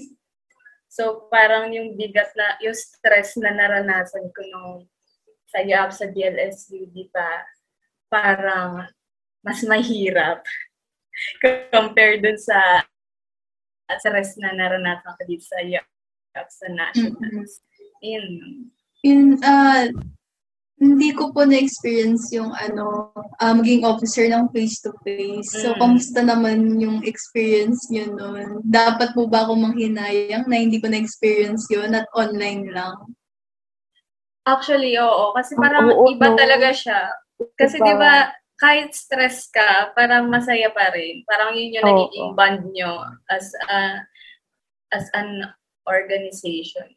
So, 0.90 1.30
parang 1.30 1.70
yung 1.70 1.94
bigat 1.94 2.34
na, 2.34 2.58
yung 2.62 2.74
stress 2.74 3.38
na 3.38 3.54
naranasan 3.54 4.30
ko 4.34 4.40
nung 4.50 4.72
sa 5.46 5.62
UAP 5.62 5.90
sa 5.94 6.06
DLSUD 6.10 6.94
pa, 7.14 7.46
parang 8.10 8.86
mas 9.46 9.62
mahirap 9.62 10.42
compared 11.72 12.22
dun 12.22 12.38
sa 12.38 12.84
stress 13.98 14.34
na 14.42 14.50
naranasan 14.52 15.14
ko 15.14 15.22
dito 15.24 15.46
sa 15.46 15.62
UAP 15.62 15.86
sa 16.50 16.66
Nationals. 16.68 17.62
Yun. 18.02 18.26
Yun, 19.06 19.20
ah, 19.46 19.86
hindi 20.76 21.08
ko 21.16 21.32
po 21.32 21.48
na-experience 21.48 22.28
yung 22.36 22.52
ano, 22.52 23.08
ah, 23.40 23.54
maging 23.56 23.86
officer 23.86 24.28
ng 24.28 24.52
face-to-face. 24.52 25.64
So, 25.64 25.72
Mm. 25.72 25.80
kamusta 25.80 26.20
naman 26.20 26.76
yung 26.82 27.00
experience 27.06 27.88
nyo 27.88 28.12
nun? 28.12 28.60
Dapat 28.66 29.16
po 29.16 29.24
ba 29.30 29.48
ako 29.48 29.56
manghinayang 29.56 30.44
na 30.44 30.56
hindi 30.60 30.76
ko 30.76 30.92
na-experience 30.92 31.64
yun 31.72 31.96
at 31.96 32.04
online 32.12 32.68
lang? 32.74 33.16
Actually, 34.44 34.94
oo. 35.00 35.32
Kasi 35.32 35.56
Oo, 35.56 35.62
parang 35.64 35.88
oo, 35.90 36.12
iba 36.12 36.28
no. 36.30 36.36
talaga 36.36 36.70
siya. 36.70 37.08
Kasi 37.56 37.80
Diba? 37.80 37.86
di 37.88 37.94
ba, 37.96 38.12
kahit 38.56 38.96
stress 38.96 39.52
ka, 39.52 39.92
parang 39.92 40.32
masaya 40.32 40.72
pa 40.72 40.88
rin. 40.92 41.22
Parang 41.28 41.52
yun 41.52 41.76
yung 41.76 41.84
Oo. 41.84 41.90
nagiging 41.92 42.30
bond 42.32 42.62
nyo 42.72 43.04
as 43.28 43.52
a, 43.68 44.00
as 44.92 45.06
an 45.12 45.44
organization. 45.84 46.88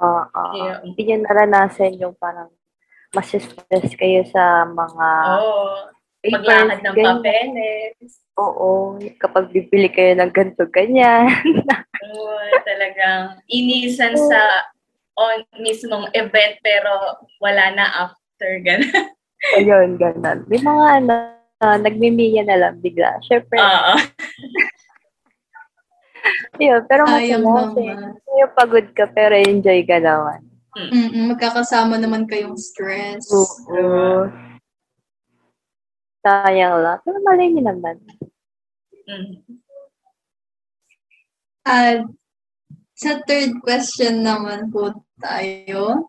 Oo. 0.00 0.24
oo. 0.24 0.54
Yeah. 0.56 0.80
Hindi 0.80 1.00
nyo 1.04 1.16
naranasan 1.28 2.00
yung 2.00 2.16
parang 2.16 2.50
mas-stress 3.14 3.94
kayo 3.94 4.26
sa 4.32 4.66
mga 4.66 5.08
Oo. 5.38 5.92
papers, 6.24 6.34
Maglakad 6.40 6.80
ng 6.82 6.94
ganyan. 6.96 7.20
papeles. 7.22 8.12
Oo. 8.40 8.98
Kapag 9.20 9.52
bibili 9.54 9.92
kayo 9.92 10.18
ng 10.18 10.32
ganito, 10.32 10.66
ganyan. 10.72 11.30
Oo, 12.04 12.36
talagang 12.66 13.38
inisan 13.46 14.16
sa 14.18 14.40
on 15.14 15.46
mismong 15.62 16.10
event 16.18 16.58
pero 16.58 16.90
wala 17.38 17.70
na 17.70 17.86
after 18.10 18.58
ganun. 18.64 18.90
Ayun, 19.52 20.00
ganun. 20.00 20.38
May 20.48 20.60
mga 20.60 20.86
ano, 21.04 21.14
uh, 21.60 21.78
nagmimiya 21.78 22.42
na 22.48 22.56
lang 22.56 22.80
bigla. 22.80 23.20
Siyempre, 23.28 23.60
Oo. 23.60 23.94
yun, 26.64 26.80
pero 26.88 27.04
masaya 27.04 27.36
naman. 27.36 27.76
Kaya 28.24 28.46
pagod 28.56 28.86
ka, 28.96 29.04
pero 29.12 29.36
enjoy 29.36 29.84
ka 29.84 30.00
naman. 30.00 30.40
Mm-mm, 30.74 31.30
magkakasama 31.36 32.02
naman 32.02 32.26
kayong 32.26 32.58
stress. 32.58 33.30
Oo. 33.30 34.26
Sayang 36.24 36.82
lang. 36.82 36.98
Pero 37.04 37.18
malay 37.22 37.52
niyo 37.52 37.62
naman. 37.68 38.00
Mm. 39.06 39.60
At 41.64 42.08
sa 43.04 43.20
third 43.28 43.60
question 43.60 44.24
naman 44.24 44.72
po 44.72 44.96
tayo. 45.20 46.08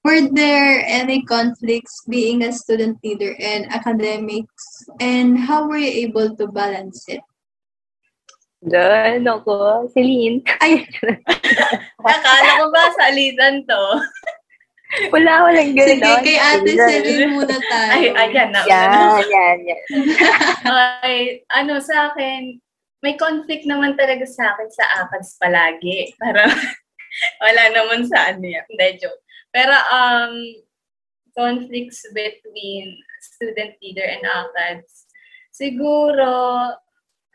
Were 0.00 0.32
there 0.32 0.80
any 0.88 1.20
conflicts 1.28 2.08
being 2.08 2.40
a 2.40 2.56
student 2.56 2.96
leader 3.04 3.36
and 3.36 3.68
academics 3.68 4.64
and 4.96 5.36
how 5.36 5.68
were 5.68 5.76
you 5.76 6.08
able 6.08 6.32
to 6.40 6.48
balance 6.48 7.04
it? 7.12 7.20
Doon 8.64 9.28
ako, 9.28 9.90
Celine. 9.92 10.40
Ay, 10.62 10.86
Akala 12.08 12.50
ko 12.62 12.66
ba 12.72 12.84
sa 12.96 13.10
alitan 13.12 13.66
to? 13.68 13.84
Wala, 15.10 15.50
walang 15.50 15.74
ganun. 15.74 15.98
sige, 15.98 16.12
kay 16.22 16.38
Ate 16.38 16.72
Celine 16.72 17.26
muna 17.34 17.56
tayo. 17.58 17.90
Ay, 17.90 18.04
ayan 18.14 18.48
na. 18.54 18.62
Yan, 18.70 19.20
yan, 19.26 19.56
yan. 19.66 19.80
Okay, 21.02 21.42
ano 21.50 21.82
sa 21.82 22.14
akin, 22.14 22.62
may 23.02 23.18
conflict 23.18 23.66
naman 23.66 23.98
talaga 23.98 24.22
sa 24.24 24.54
akin 24.54 24.70
sa 24.70 24.86
ACADS 25.04 25.36
palagi. 25.42 26.10
Para 26.22 26.46
wala 27.42 27.62
naman 27.74 28.06
sa 28.06 28.32
ano 28.32 28.46
yan. 28.46 28.64
Hindi, 28.70 29.02
joke. 29.02 29.20
Pero 29.50 29.74
um, 29.90 30.34
conflicts 31.36 32.06
between 32.14 32.96
student 33.20 33.74
leader 33.82 34.06
and 34.06 34.22
ACADS, 34.22 35.10
siguro 35.50 36.30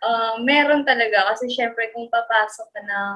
uh, 0.02 0.36
meron 0.42 0.88
talaga 0.88 1.36
kasi 1.36 1.52
syempre 1.52 1.92
kung 1.92 2.08
papasok 2.10 2.68
ka 2.72 2.82
ng 2.82 3.16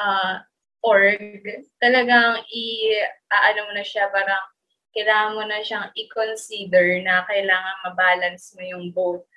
uh, 0.00 0.34
org, 0.80 1.44
talagang 1.82 2.40
i, 2.50 2.64
ano 3.30 3.60
mo 3.68 3.72
na 3.76 3.84
siya, 3.84 4.08
parang 4.10 4.42
kailangan 4.96 5.34
mo 5.36 5.44
na 5.44 5.60
siyang 5.60 5.92
i-consider 5.92 7.04
na 7.04 7.26
kailangan 7.28 7.84
mabalance 7.84 8.56
mo 8.56 8.64
yung 8.64 8.88
both 8.96 9.28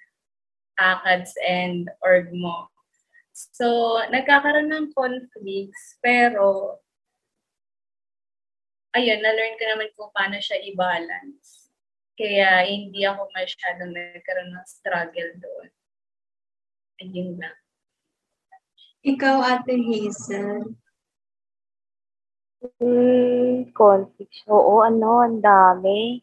ACADS 0.79 1.35
and 1.43 1.91
org 1.99 2.31
mo. 2.31 2.71
So, 3.35 3.99
nagkakaroon 4.11 4.71
ng 4.71 4.87
conflicts, 4.95 5.99
pero 6.03 6.79
ayun, 8.95 9.19
na-learn 9.21 9.55
ko 9.55 9.63
naman 9.69 9.89
kung 9.95 10.11
paano 10.11 10.39
siya 10.39 10.59
i-balance. 10.59 11.71
Kaya 12.19 12.67
hindi 12.67 13.07
ako 13.07 13.31
masyadong 13.31 13.95
nagkaroon 13.95 14.51
ng 14.51 14.67
struggle 14.67 15.31
doon. 15.39 15.69
Ayun 16.99 17.39
lang. 17.39 17.55
Ikaw, 19.07 19.37
Ate 19.39 19.79
Hazel. 19.79 20.75
Hmm, 22.59 23.71
conflicts. 23.71 24.43
Oo, 24.51 24.83
ano, 24.83 25.23
ang 25.23 25.39
dami. 25.39 26.19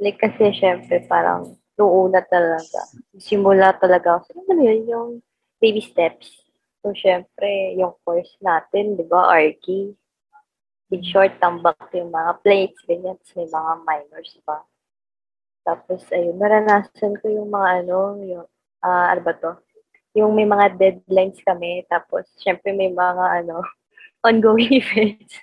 Like, 0.00 0.16
kasi 0.16 0.56
syempre, 0.56 1.04
parang 1.04 1.60
noong 1.78 2.10
una 2.10 2.20
talaga. 2.26 2.80
Simula 3.16 3.70
talaga. 3.78 4.18
So, 4.26 4.42
ano 4.50 4.60
yun, 4.66 4.82
yung 4.90 5.10
baby 5.62 5.80
steps. 5.80 6.42
So, 6.82 6.90
syempre, 6.90 7.78
yung 7.78 7.94
course 8.02 8.34
natin, 8.42 8.98
di 8.98 9.06
ba, 9.06 9.30
Arky. 9.30 9.94
In 10.90 11.02
short, 11.04 11.38
tambak 11.38 11.78
yung 11.94 12.10
mga 12.10 12.42
plates, 12.42 12.80
ganyan. 12.88 13.14
Tapos 13.22 13.32
may 13.38 13.48
mga 13.48 13.72
minors 13.86 14.32
pa. 14.42 14.58
Tapos, 15.62 16.00
ayun, 16.10 16.40
naranasan 16.40 17.14
ko 17.20 17.26
yung 17.28 17.52
mga 17.52 17.84
ano, 17.84 17.98
yung, 18.24 18.46
uh, 18.82 19.06
ano 19.12 19.20
ba 19.20 19.32
to? 19.36 19.52
Yung 20.16 20.32
may 20.34 20.48
mga 20.48 20.80
deadlines 20.80 21.38
kami. 21.44 21.84
Tapos, 21.86 22.26
syempre, 22.40 22.74
may 22.74 22.90
mga 22.90 23.44
ano, 23.44 23.62
ongoing 24.26 24.80
events. 24.82 25.38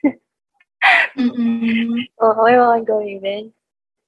mm 1.16 2.10
Oo, 2.20 2.40
may 2.44 2.58
mga 2.58 2.74
ongoing 2.82 3.12
events. 3.22 3.56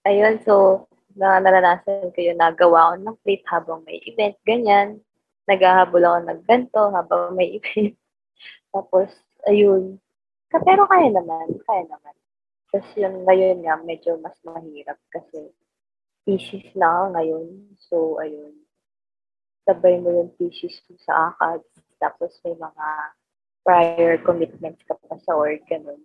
Ayun, 0.07 0.41
so, 0.41 0.87
na 1.17 1.41
naranasan 1.41 2.13
ko 2.13 2.19
yun, 2.21 2.37
nagawa 2.37 2.93
ko 2.93 2.95
ng 3.01 3.17
plate 3.25 3.45
habang 3.49 3.81
may 3.83 3.97
event, 4.05 4.37
ganyan. 4.45 5.01
Naghahabol 5.49 6.03
ako 6.05 6.17
ng 6.29 6.41
ganito 6.45 6.81
habang 6.93 7.33
may 7.33 7.49
event. 7.57 7.97
Tapos, 8.69 9.09
ayun, 9.49 9.97
pero 10.53 10.87
kaya 10.87 11.09
naman, 11.11 11.59
kaya 11.67 11.83
naman. 11.89 12.15
Tapos 12.71 12.89
yung 12.95 13.25
ngayon 13.25 13.63
nga, 13.65 13.75
medyo 13.81 14.15
mas 14.21 14.37
mahirap 14.45 14.99
kasi 15.11 15.51
thesis 16.23 16.67
na 16.75 16.87
ako 16.87 17.05
ngayon. 17.17 17.47
So, 17.79 17.95
ayun. 18.21 18.53
Sabay 19.67 19.99
mo 19.99 20.11
yung 20.11 20.31
thesis 20.39 20.79
mo 20.87 20.95
sa 21.03 21.33
ACAD. 21.33 21.63
Tapos 21.99 22.31
may 22.45 22.55
mga 22.55 22.87
prior 23.65 24.13
commitments 24.23 24.83
ka 24.87 24.95
pa 24.95 25.19
sa 25.19 25.35
org, 25.35 25.59
ganun. 25.67 25.99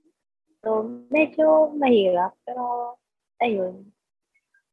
So, 0.63 0.87
medyo 1.11 1.71
mahirap. 1.79 2.35
Pero, 2.47 2.97
ayun. 3.39 3.92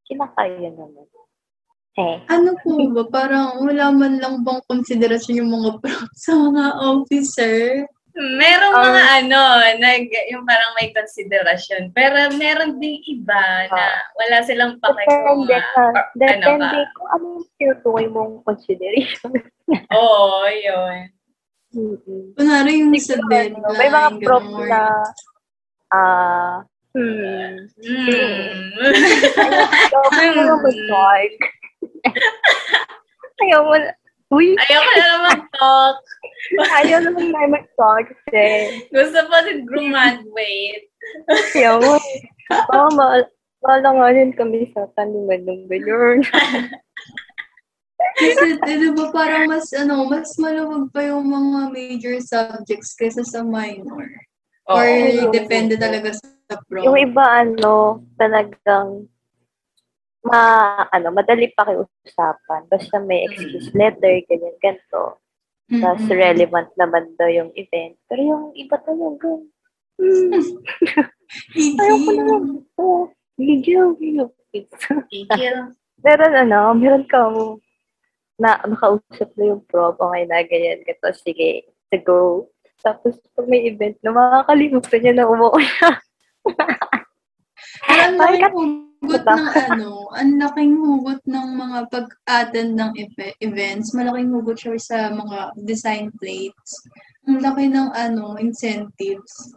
Kinakaya 0.09 0.69
naman. 0.73 1.05
Eh. 1.99 2.17
Ano 2.31 2.55
po 2.63 2.79
ba? 2.95 3.03
Parang 3.11 3.59
wala 3.59 3.91
man 3.91 4.23
lang 4.23 4.41
bang 4.41 4.63
konsiderasyon 4.71 5.43
yung 5.43 5.51
mga 5.51 5.69
sa 6.23 6.31
mga 6.33 6.65
officer? 6.79 7.83
Merong 8.19 8.75
um, 8.75 8.83
mga 8.83 9.03
ano, 9.21 9.41
nag, 9.79 10.03
yung 10.31 10.43
parang 10.47 10.71
may 10.79 10.89
konsiderasyon. 10.95 11.91
Pero 11.93 12.33
meron 12.35 12.79
ding 12.79 13.03
iba 13.05 13.69
na 13.69 13.83
ah. 13.95 13.99
wala 14.15 14.37
silang 14.43 14.75
pake 14.81 15.05
kung 15.07 15.43
uh, 15.45 15.79
or, 15.79 15.93
depende 16.17 16.47
ano 16.47 16.57
ba. 16.57 16.89
kung 16.95 17.09
ano 17.13 17.25
yung 17.37 17.47
tinutukoy 17.59 18.05
mong 18.09 18.33
consideration. 18.47 19.31
Oo, 19.99 20.47
yun. 20.49 20.97
Mm-hmm. 21.69 22.23
Kunwari 22.33 22.81
yung 22.81 22.91
sa 22.97 23.15
deadline. 23.29 23.77
May 23.77 23.89
mga 23.93 24.09
prop 24.25 24.47
na 24.65 24.81
ah 25.89 25.97
uh, 25.97 26.55
hmm. 26.93 27.51
Hmm. 27.79 28.53
Ayaw 30.19 30.33
mo 30.45 30.55
mag-talk. 30.63 31.35
Ayaw 33.39 33.61
mo 33.65 33.75
Uy! 34.29 34.53
Ayaw 34.61 34.81
ko 34.85 34.91
na 34.93 35.07
naman 35.09 35.37
talk. 35.57 35.97
Ayaw 36.77 36.99
naman 37.01 37.33
na 37.33 37.49
mag-talk 37.49 38.05
kasi. 38.13 38.45
Gusto 38.93 39.25
pa 39.25 39.41
din 39.41 39.65
graduate. 39.65 40.85
Ayaw 41.57 41.81
mo. 41.81 41.97
Oo, 42.53 42.89
ma 42.93 43.25
maalanganin 43.59 44.31
kami 44.37 44.69
sa 44.71 44.85
tanuman 44.93 45.41
ng 45.43 45.65
ganyan. 45.65 46.21
Kasi, 48.19 48.55
eh, 48.55 48.77
di 48.79 48.89
ba 48.95 49.11
parang 49.11 49.51
mas, 49.51 49.67
ano, 49.75 50.07
mas 50.07 50.31
maluwag 50.39 50.87
pa 50.95 51.03
yung 51.03 51.27
mga 51.27 51.59
major 51.75 52.15
subjects 52.23 52.95
kaysa 52.95 53.25
sa 53.25 53.43
minor? 53.43 54.07
Or 54.69 54.85
oh, 54.85 55.33
depende 55.33 55.75
talaga 55.75 56.15
sa 56.15 56.38
pro? 56.57 56.81
Yung 56.81 56.97
iba, 56.97 57.45
ano, 57.45 58.03
talagang 58.17 59.05
ma, 60.25 60.41
ano, 60.89 61.07
madali 61.13 61.51
pa 61.53 61.69
kayo 61.69 61.87
usapan. 62.05 62.65
Basta 62.67 62.97
may 62.99 63.29
excuse 63.29 63.71
letter, 63.77 64.23
ganyan, 64.25 64.55
ganito. 64.59 65.21
Mm-hmm. 65.69 65.81
Tapos 65.85 66.05
relevant 66.09 66.69
naman 66.75 67.13
daw 67.15 67.29
yung 67.29 67.51
event. 67.53 67.95
Pero 68.09 68.21
yung 68.21 68.45
iba 68.57 68.77
talaga, 68.81 69.29
hmm. 69.99 70.31
Ayaw 71.77 71.97
ko 71.99 72.09
na 72.15 72.23
lang 72.25 72.45
ito. 72.57 72.87
Gigil, 73.37 73.85
gigil. 73.99 74.29
Gigil. 75.11 75.57
meron 76.03 76.33
ano, 76.35 76.73
meron 76.75 77.05
ka 77.05 77.27
mo 77.29 77.59
na 78.39 78.55
nakausap 78.63 79.29
na 79.35 79.51
yung 79.51 79.63
prof, 79.67 79.99
okay 79.99 80.23
na, 80.23 80.39
ganyan, 80.47 80.79
ganito, 80.87 81.11
sige, 81.19 81.67
to 81.91 81.99
go. 81.99 82.47
Tapos, 82.79 83.19
pag 83.35 83.51
may 83.51 83.67
event 83.67 83.99
na 83.99 84.15
makakalimutan 84.15 84.99
niya 85.03 85.13
na 85.19 85.27
umuwi 85.27 85.67
Alam 87.89 88.11
mo, 88.17 88.89
hugot 88.99 89.23
ng 89.23 89.45
ano, 89.71 90.11
ang 90.11 90.35
laking 90.35 90.75
hugot 90.75 91.21
ng 91.23 91.47
mga 91.55 91.79
pag-attend 91.87 92.71
ng 92.75 92.91
events. 93.39 93.95
Malaking 93.95 94.31
hugot 94.35 94.57
siya 94.59 94.75
sa 94.77 94.97
mga 95.09 95.55
design 95.63 96.11
plates. 96.19 96.83
Ang 97.25 97.39
laki 97.39 97.71
ng 97.71 97.89
ano, 97.95 98.35
incentives. 98.37 99.55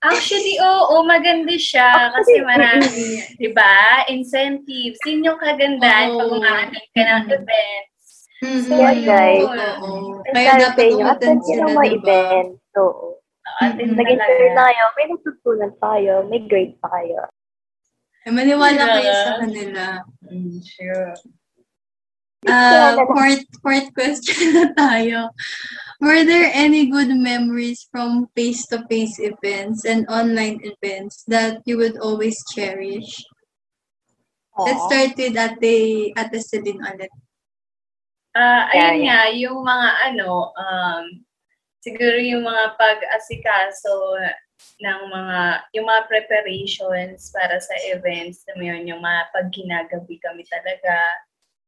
Actually, 0.00 0.56
oo, 0.64 0.96
oh, 0.96 1.04
maganda 1.04 1.52
siya 1.60 2.08
kasi 2.16 2.40
marami, 2.40 3.20
di 3.36 3.52
ba? 3.52 4.08
Incentives. 4.08 4.96
Yun 5.04 5.28
yung 5.28 5.36
kagandahan 5.36 6.16
oh, 6.16 6.24
pag 6.24 6.30
umaattend 6.40 6.88
ka 6.96 7.02
ng 7.04 7.24
events. 7.28 8.08
Mm-hmm. 8.40 8.64
So, 8.64 8.74
yeah, 8.80 8.96
guys. 9.04 9.44
Oo. 9.44 10.24
Kaya 10.32 10.50
dapat 10.56 10.96
umattend 10.96 11.40
sila, 11.44 11.68
di 11.68 11.76
ba? 11.76 11.84
Event. 11.84 12.50
Oo. 12.80 13.19
Mm-hmm. 13.60 13.92
Nag-intern 13.92 14.52
tayo, 14.56 14.82
may 14.96 15.06
natutunan 15.12 15.72
tayo, 15.76 16.12
may 16.32 16.40
grade 16.48 16.80
pa 16.80 16.88
kayo. 16.96 17.28
Eh, 18.24 18.32
maniwala 18.32 18.80
yeah. 18.80 18.94
kayo 18.96 19.12
sa 19.12 19.32
kanila. 19.40 19.84
Mm, 20.24 20.60
sure. 20.64 21.12
Uh, 22.48 22.96
fourth, 23.04 23.44
fourth 23.60 23.88
question 23.92 24.56
na 24.56 24.72
tayo. 24.72 25.28
Were 26.00 26.24
there 26.24 26.48
any 26.56 26.88
good 26.88 27.12
memories 27.12 27.84
from 27.92 28.32
face-to-face 28.32 29.20
events 29.20 29.84
and 29.84 30.08
online 30.08 30.56
events 30.64 31.20
that 31.28 31.60
you 31.68 31.76
would 31.76 32.00
always 32.00 32.40
cherish? 32.48 33.20
Aww. 34.56 34.64
Let's 34.64 34.84
start 34.88 35.12
with 35.20 35.36
Ate, 35.36 36.16
Ate 36.16 36.40
Celine 36.40 36.80
ulit. 36.80 37.12
Uh, 38.32 38.62
ayun 38.72 39.04
yeah, 39.04 39.28
nga, 39.28 39.36
yung 39.36 39.58
mga 39.60 39.88
ano, 40.08 40.54
um, 40.56 41.04
siguro 41.80 42.16
yung 42.20 42.44
mga 42.44 42.76
pag-asikaso 42.76 44.20
ng 44.80 45.00
mga, 45.08 45.40
yung 45.76 45.86
mga 45.88 46.02
preparations 46.08 47.32
para 47.32 47.56
sa 47.60 47.74
events, 47.88 48.44
mo 48.56 48.64
yun, 48.64 48.84
yung 48.88 49.00
mga 49.00 49.22
pagginagabi 49.32 50.20
kami 50.20 50.44
talaga 50.48 50.96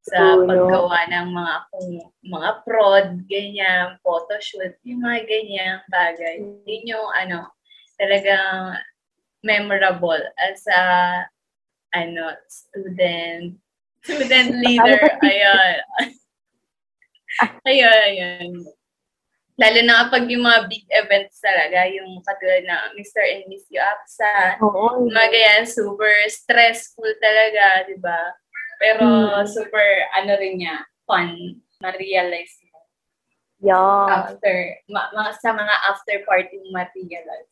sa 0.02 0.34
oh, 0.34 0.44
paggawa 0.44 1.06
no? 1.06 1.12
ng 1.14 1.28
mga 1.32 1.54
kung, 1.70 1.90
mga 2.26 2.50
prod, 2.66 3.08
ganyan, 3.30 3.96
photoshoot, 4.02 4.74
yung 4.84 5.00
mga 5.00 5.20
ganyan 5.24 5.78
bagay. 5.88 6.42
Mm. 6.42 6.64
Yun 6.66 6.92
yung 6.98 7.08
ano, 7.16 7.38
talagang 7.96 8.76
memorable 9.46 10.22
as 10.38 10.62
a 10.68 10.82
ano, 11.94 12.34
student, 12.48 13.56
student 14.02 14.50
leader. 14.64 14.98
ayun. 15.22 15.76
ayun, 17.64 18.00
ayun. 18.10 18.50
Lalo 19.60 19.78
na 19.84 20.08
kapag 20.08 20.32
yung 20.32 20.48
mga 20.48 20.64
big 20.64 20.86
events 20.88 21.36
talaga, 21.44 21.84
yung 21.92 22.24
katulad 22.24 22.64
na 22.64 22.88
Mr. 22.96 23.20
and 23.20 23.44
Miss 23.52 23.68
Yuapsa, 23.68 24.56
Oo. 24.64 25.04
mga 25.12 25.28
ganyan, 25.28 25.64
super 25.68 26.08
stressful 26.32 27.12
talaga, 27.20 27.84
di 27.84 28.00
ba? 28.00 28.32
Pero 28.80 29.04
hmm. 29.04 29.44
super, 29.44 30.08
ano 30.16 30.32
rin 30.40 30.56
niya, 30.56 30.80
fun, 31.04 31.60
na-realize 31.84 32.64
mo. 32.64 32.80
Yeah. 33.62 34.08
After, 34.08 34.54
ma- 34.88 35.12
ma- 35.12 35.36
sa 35.36 35.52
mga 35.52 35.74
after 35.84 36.16
party 36.24 36.56
materials. 36.72 37.48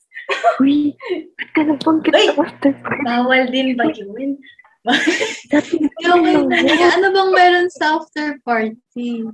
Uy, 0.59 0.97
ba't 1.37 1.51
ka 1.53 1.63
nabanggit 1.69 2.13
sa 2.17 2.33
after 2.49 2.73
party? 2.81 3.03
Bawal 3.05 3.43
din 3.53 3.69
ba 3.77 3.87
yun? 3.93 4.41
yung, 6.09 6.25
ano 6.81 7.07
bang 7.13 7.31
meron 7.37 7.69
sa 7.69 8.01
after 8.01 8.41
party? 8.41 9.29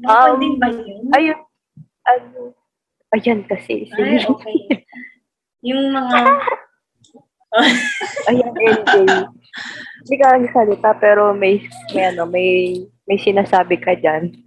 Bawal 0.00 0.32
um, 0.34 0.40
din 0.40 0.56
ba 0.56 0.68
yun? 0.72 1.04
Ayun, 1.12 1.38
ano, 2.14 2.56
ayan 3.12 3.44
kasi. 3.44 3.88
Ay, 3.96 4.24
okay. 4.24 4.84
Yung 5.64 5.92
mga... 5.92 6.18
Ayan, 8.28 8.52
NJ. 8.52 9.08
Hindi 10.04 10.14
ka 10.20 10.36
nagsalita, 10.36 11.00
pero 11.00 11.32
may, 11.32 11.64
may, 11.96 12.04
ano, 12.12 12.28
may, 12.28 12.84
may 13.08 13.16
sinasabi 13.16 13.80
ka 13.80 13.96
dyan. 13.96 14.36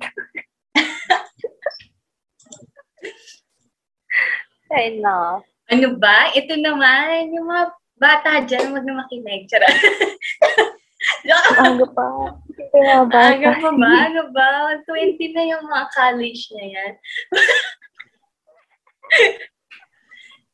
Ayun 4.72 5.02
na. 5.02 5.42
Ano 5.72 5.88
ba? 6.00 6.32
Ito 6.32 6.56
naman, 6.62 7.34
yung 7.34 7.50
mga 7.50 7.66
bata 8.00 8.40
dyan, 8.46 8.72
wag 8.72 8.86
na 8.86 9.02
makinig. 9.04 9.50
Charot. 9.50 9.68
Aga 11.02 11.88
pa. 11.98 12.38
Kaya 12.72 13.10
ba? 13.10 13.34
Aga 13.34 13.52
pa 13.58 13.70
ba? 13.74 13.92
Ano 14.06 14.30
ba? 14.30 14.78
20 14.86 15.34
na 15.34 15.44
yung 15.50 15.66
mga 15.66 15.86
college 15.98 16.54
na 16.54 16.64
yan. 16.70 16.94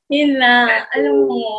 Yun 0.15 0.39
lang. 0.39 0.87
Alam 0.95 1.27
mo, 1.27 1.51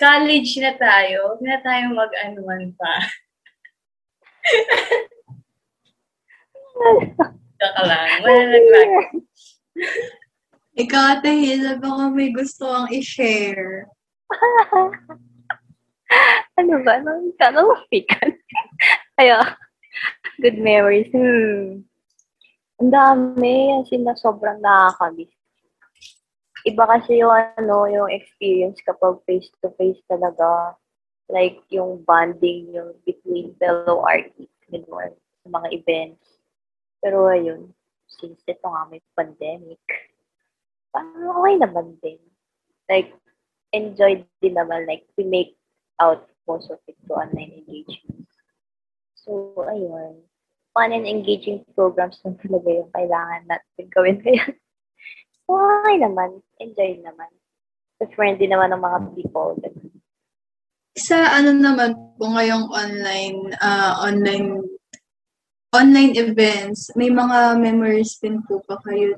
college 0.00 0.56
na 0.64 0.72
tayo. 0.80 1.36
Huwag 1.36 1.44
na 1.44 1.60
tayo 1.60 1.92
mag-anuan 1.92 2.72
pa. 2.80 2.94
Saka 7.60 7.80
lang. 7.84 8.24
Wala 8.24 8.42
naglag. 8.56 9.20
Ikaw, 10.78 11.18
Ate 11.18 11.34
Hila, 11.34 11.76
baka 11.82 12.08
may 12.14 12.30
gusto 12.30 12.70
kang 12.70 12.88
i-share. 12.94 13.90
ano 16.58 16.74
ba? 16.82 16.98
Anong 17.00 17.36
tanong 17.36 17.68
pikan? 17.92 18.30
Kaya, 19.18 19.56
good 20.40 20.58
memories. 20.58 21.10
Hmm. 21.12 21.84
Ang 22.78 22.90
dami. 22.94 23.82
As 23.82 23.90
in, 23.90 24.06
na 24.06 24.14
sobrang 24.14 24.62
nakakamiss. 24.62 25.34
Iba 26.66 26.84
kasi 26.86 27.22
yung, 27.22 27.32
ano, 27.32 27.86
yung 27.86 28.10
experience 28.10 28.82
kapag 28.82 29.22
face-to-face 29.26 30.02
talaga. 30.10 30.74
Like, 31.28 31.60
yung 31.68 32.02
bonding 32.08 32.72
yung 32.72 32.96
between 33.04 33.52
fellow 33.60 34.00
artists, 34.00 34.64
ganun, 34.72 35.12
sa 35.44 35.48
mga 35.52 35.68
events. 35.76 36.24
Pero 37.04 37.28
ayun, 37.28 37.70
since 38.08 38.40
ito 38.48 38.64
nga 38.64 38.88
may 38.88 38.98
pandemic, 39.12 39.82
parang 40.88 41.28
okay 41.36 41.54
naman 41.60 41.86
din. 42.00 42.18
Like, 42.88 43.12
enjoy 43.76 44.24
din 44.40 44.56
naman. 44.56 44.88
Like, 44.88 45.04
we 45.14 45.28
make 45.28 45.57
out 46.00 46.26
most 46.46 46.70
of 46.70 46.78
it 46.88 46.96
to 47.06 47.14
online 47.14 47.62
engagement. 47.62 48.26
So, 49.14 49.52
ayun. 49.68 50.24
Fun 50.72 50.94
and 50.94 51.04
engaging 51.04 51.64
programs 51.74 52.22
lang 52.24 52.40
talaga 52.40 52.68
yung 52.70 52.90
kailangan 52.94 53.42
natin 53.50 53.84
gawin. 53.92 54.16
Kaya, 54.22 54.42
okay 55.50 55.96
naman. 56.00 56.40
Enjoy 56.62 57.02
naman. 57.04 57.30
So, 57.98 58.08
friendly 58.14 58.48
naman 58.48 58.72
ng 58.72 58.82
mga 58.82 58.98
people. 59.18 59.58
Sa 60.98 61.18
ano 61.30 61.54
naman 61.54 61.94
po 62.18 62.30
ngayong 62.30 62.70
online, 62.74 63.54
uh, 63.62 64.02
online 64.02 64.64
online 65.76 66.16
events, 66.16 66.88
may 66.96 67.12
mga 67.12 67.60
memories 67.60 68.16
din 68.18 68.40
po 68.48 68.64
pa 68.64 68.80
kayo 68.82 69.14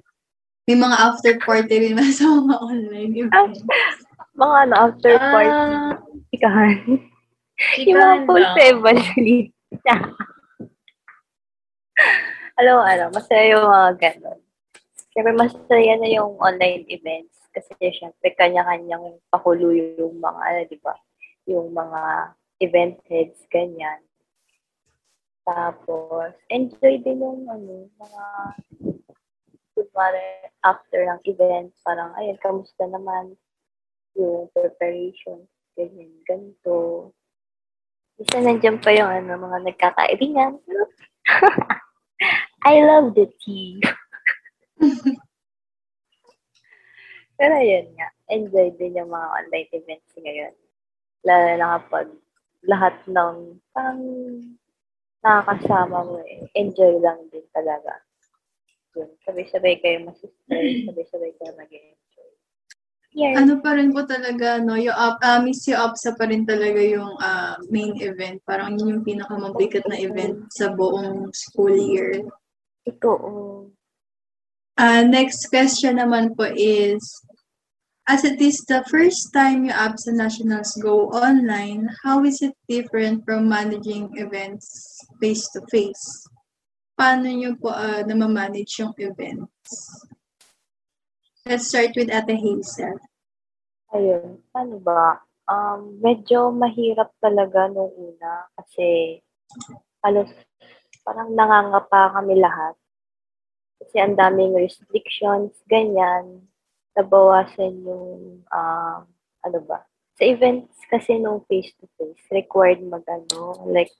may 0.70 0.78
mga 0.78 0.96
after 1.02 1.32
party 1.42 1.74
rin 1.82 1.98
ba 1.98 2.06
sa 2.14 2.30
mga 2.30 2.56
online 2.62 3.12
events? 3.26 3.58
mga 4.40 4.56
ano, 4.70 4.74
after 4.78 5.12
party. 5.18 5.50
Uh, 5.50 5.94
Ikahan. 6.40 6.96
yung 7.84 8.00
mga 8.00 8.16
full 8.24 8.46
family. 8.56 9.52
Alam 12.56 12.72
mo, 12.80 12.82
ano, 12.88 13.04
masaya 13.12 13.44
yung 13.52 13.68
mga 13.68 13.90
ganon. 14.00 14.40
Siyempre, 15.12 15.36
masaya 15.36 16.00
na 16.00 16.08
yung 16.08 16.40
online 16.40 16.88
events. 16.88 17.44
Kasi 17.52 17.76
siyempre, 17.92 18.32
kanya-kanyang 18.40 19.20
pakulo 19.28 19.68
yung 19.76 20.16
mga, 20.16 20.40
ano, 20.40 20.60
di 20.64 20.78
ba? 20.80 20.96
Yung 21.44 21.76
mga 21.76 22.32
event 22.64 22.96
heads, 23.04 23.44
ganyan. 23.52 24.00
Tapos, 25.44 26.32
enjoy 26.48 27.04
din 27.04 27.20
yung, 27.20 27.44
ano, 27.52 27.84
mga 28.00 28.24
kunwari, 29.76 30.24
after 30.64 31.04
ng 31.04 31.20
event, 31.28 31.68
parang, 31.84 32.16
ayun, 32.16 32.40
kamusta 32.40 32.88
naman 32.88 33.36
yung 34.16 34.48
preparation, 34.56 35.44
ganyan, 35.80 36.12
ganito. 36.28 37.08
Isa 38.20 38.36
nandiyan 38.44 38.76
pa 38.84 38.92
yung 38.92 39.08
ano, 39.08 39.40
mga 39.40 39.58
nagkakaibigan. 39.64 40.60
I 42.68 42.84
love 42.84 43.16
the 43.16 43.24
tea. 43.40 43.80
Pero 47.40 47.56
yun 47.64 47.88
nga, 47.96 48.12
enjoy 48.28 48.76
din 48.76 49.00
yung 49.00 49.08
mga 49.08 49.28
online 49.32 49.72
events 49.72 50.12
ngayon. 50.20 50.52
Lalo 51.24 51.48
na 51.56 51.80
kapag 51.80 52.12
lahat 52.68 53.00
ng 53.08 53.56
pang 53.72 54.04
nakakasama 55.24 56.04
mo 56.04 56.20
eh, 56.28 56.44
enjoy 56.52 57.00
lang 57.00 57.24
din 57.32 57.44
talaga 57.56 57.96
yun. 58.96 59.10
Sabay-sabay 59.24 59.78
kayo 59.78 60.04
masistress, 60.04 60.84
sabay-sabay 60.86 61.32
kayo 61.38 61.52
mag-enjoy. 61.54 62.09
Yeah. 63.10 63.42
Ano 63.42 63.58
pa 63.58 63.74
rin 63.74 63.90
po 63.90 64.06
talaga, 64.06 64.62
no? 64.62 64.78
Yung 64.78 64.94
up, 64.94 65.18
uh, 65.18 65.42
Miss 65.42 65.66
You 65.66 65.74
Upsa 65.74 66.14
pa 66.14 66.30
rin 66.30 66.46
talaga 66.46 66.78
yung 66.78 67.18
uh, 67.18 67.58
main 67.66 67.98
event. 67.98 68.38
Parang 68.46 68.78
yun 68.78 69.02
yung 69.02 69.06
pinakamabigat 69.06 69.82
na 69.90 69.98
event 69.98 70.46
sa 70.54 70.70
buong 70.70 71.26
school 71.34 71.74
year. 71.74 72.22
Ito, 72.86 73.10
Uh, 74.80 75.04
next 75.04 75.52
question 75.52 76.00
naman 76.00 76.32
po 76.32 76.48
is, 76.56 77.04
as 78.08 78.24
it 78.24 78.40
is 78.40 78.64
the 78.64 78.80
first 78.88 79.28
time 79.28 79.68
yung 79.68 79.76
APSA 79.76 80.16
Nationals 80.16 80.72
go 80.80 81.12
online, 81.12 81.84
how 82.00 82.24
is 82.24 82.40
it 82.40 82.56
different 82.64 83.20
from 83.28 83.44
managing 83.44 84.08
events 84.16 84.96
face-to-face? 85.20 86.24
paano 87.00 87.32
nyo 87.32 87.56
po 87.56 87.72
uh, 87.72 88.04
namamanage 88.04 88.84
yung 88.84 88.92
events? 89.00 90.04
Let's 91.50 91.66
start 91.66 91.98
with 91.98 92.14
Ate 92.14 92.38
Hazel. 92.38 92.94
Ayun, 93.90 94.38
paano 94.54 94.78
ba? 94.78 95.18
Um, 95.50 95.98
medyo 95.98 96.54
mahirap 96.54 97.10
talaga 97.18 97.66
nung 97.66 97.90
una 97.90 98.46
kasi 98.54 99.18
halos 99.98 100.30
parang 101.02 101.34
nangangapa 101.34 102.14
kami 102.14 102.38
lahat. 102.38 102.78
Kasi 103.82 103.98
ang 103.98 104.14
daming 104.14 104.54
restrictions, 104.54 105.50
ganyan. 105.66 106.46
Nabawasan 106.94 107.82
yung, 107.82 108.46
uh, 108.46 109.02
ano 109.42 109.58
ba? 109.66 109.82
Sa 110.22 110.30
events 110.30 110.78
kasi 110.86 111.18
nung 111.18 111.42
face-to-face, 111.50 112.30
required 112.30 112.78
mag 112.86 113.02
ano, 113.10 113.58
like 113.66 113.90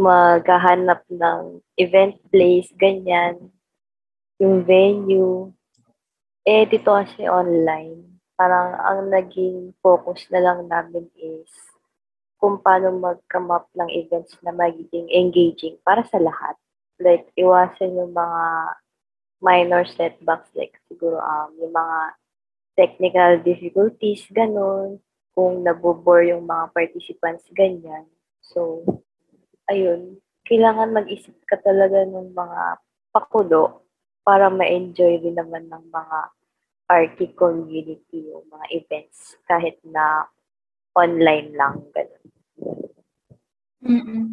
maghahanap 0.00 1.04
ng 1.12 1.60
event 1.76 2.16
place, 2.32 2.72
ganyan, 2.80 3.52
yung 4.40 4.64
venue. 4.64 5.52
Eh, 6.48 6.64
dito 6.64 6.96
kasi 6.96 7.28
online, 7.28 8.24
parang 8.32 8.72
ang 8.80 9.12
naging 9.12 9.76
focus 9.84 10.32
na 10.32 10.40
lang 10.40 10.64
namin 10.64 11.04
is 11.20 11.52
kung 12.40 12.56
paano 12.64 12.88
mag-come 12.96 13.52
up 13.52 13.68
ng 13.76 13.92
events 13.92 14.32
na 14.40 14.56
magiging 14.56 15.12
engaging 15.12 15.76
para 15.84 16.08
sa 16.08 16.16
lahat. 16.16 16.56
Like, 16.96 17.28
iwasan 17.36 18.00
yung 18.00 18.16
mga 18.16 18.44
minor 19.44 19.84
setbacks, 19.92 20.48
like 20.56 20.72
siguro 20.88 21.20
um, 21.20 21.52
yung 21.60 21.76
mga 21.76 22.16
technical 22.80 23.30
difficulties, 23.44 24.24
ganun. 24.32 25.04
Kung 25.36 25.60
nabobore 25.60 26.32
yung 26.32 26.48
mga 26.48 26.72
participants, 26.72 27.44
ganyan. 27.52 28.08
So, 28.40 28.88
ayun, 29.68 30.16
kailangan 30.48 30.96
mag-isip 30.96 31.36
ka 31.44 31.60
talaga 31.60 32.08
ng 32.08 32.32
mga 32.32 32.80
pakulo 33.12 33.84
para 34.24 34.48
ma-enjoy 34.48 35.20
din 35.20 35.36
naman 35.36 35.68
ng 35.68 35.92
mga 35.92 36.37
RT 36.88 37.36
community 37.36 38.32
yung 38.32 38.48
mga 38.48 38.66
events 38.72 39.36
kahit 39.44 39.76
na 39.84 40.24
online 40.96 41.52
lang. 41.52 41.84
Ganun. 41.92 42.24
Mm-mm. 43.84 44.24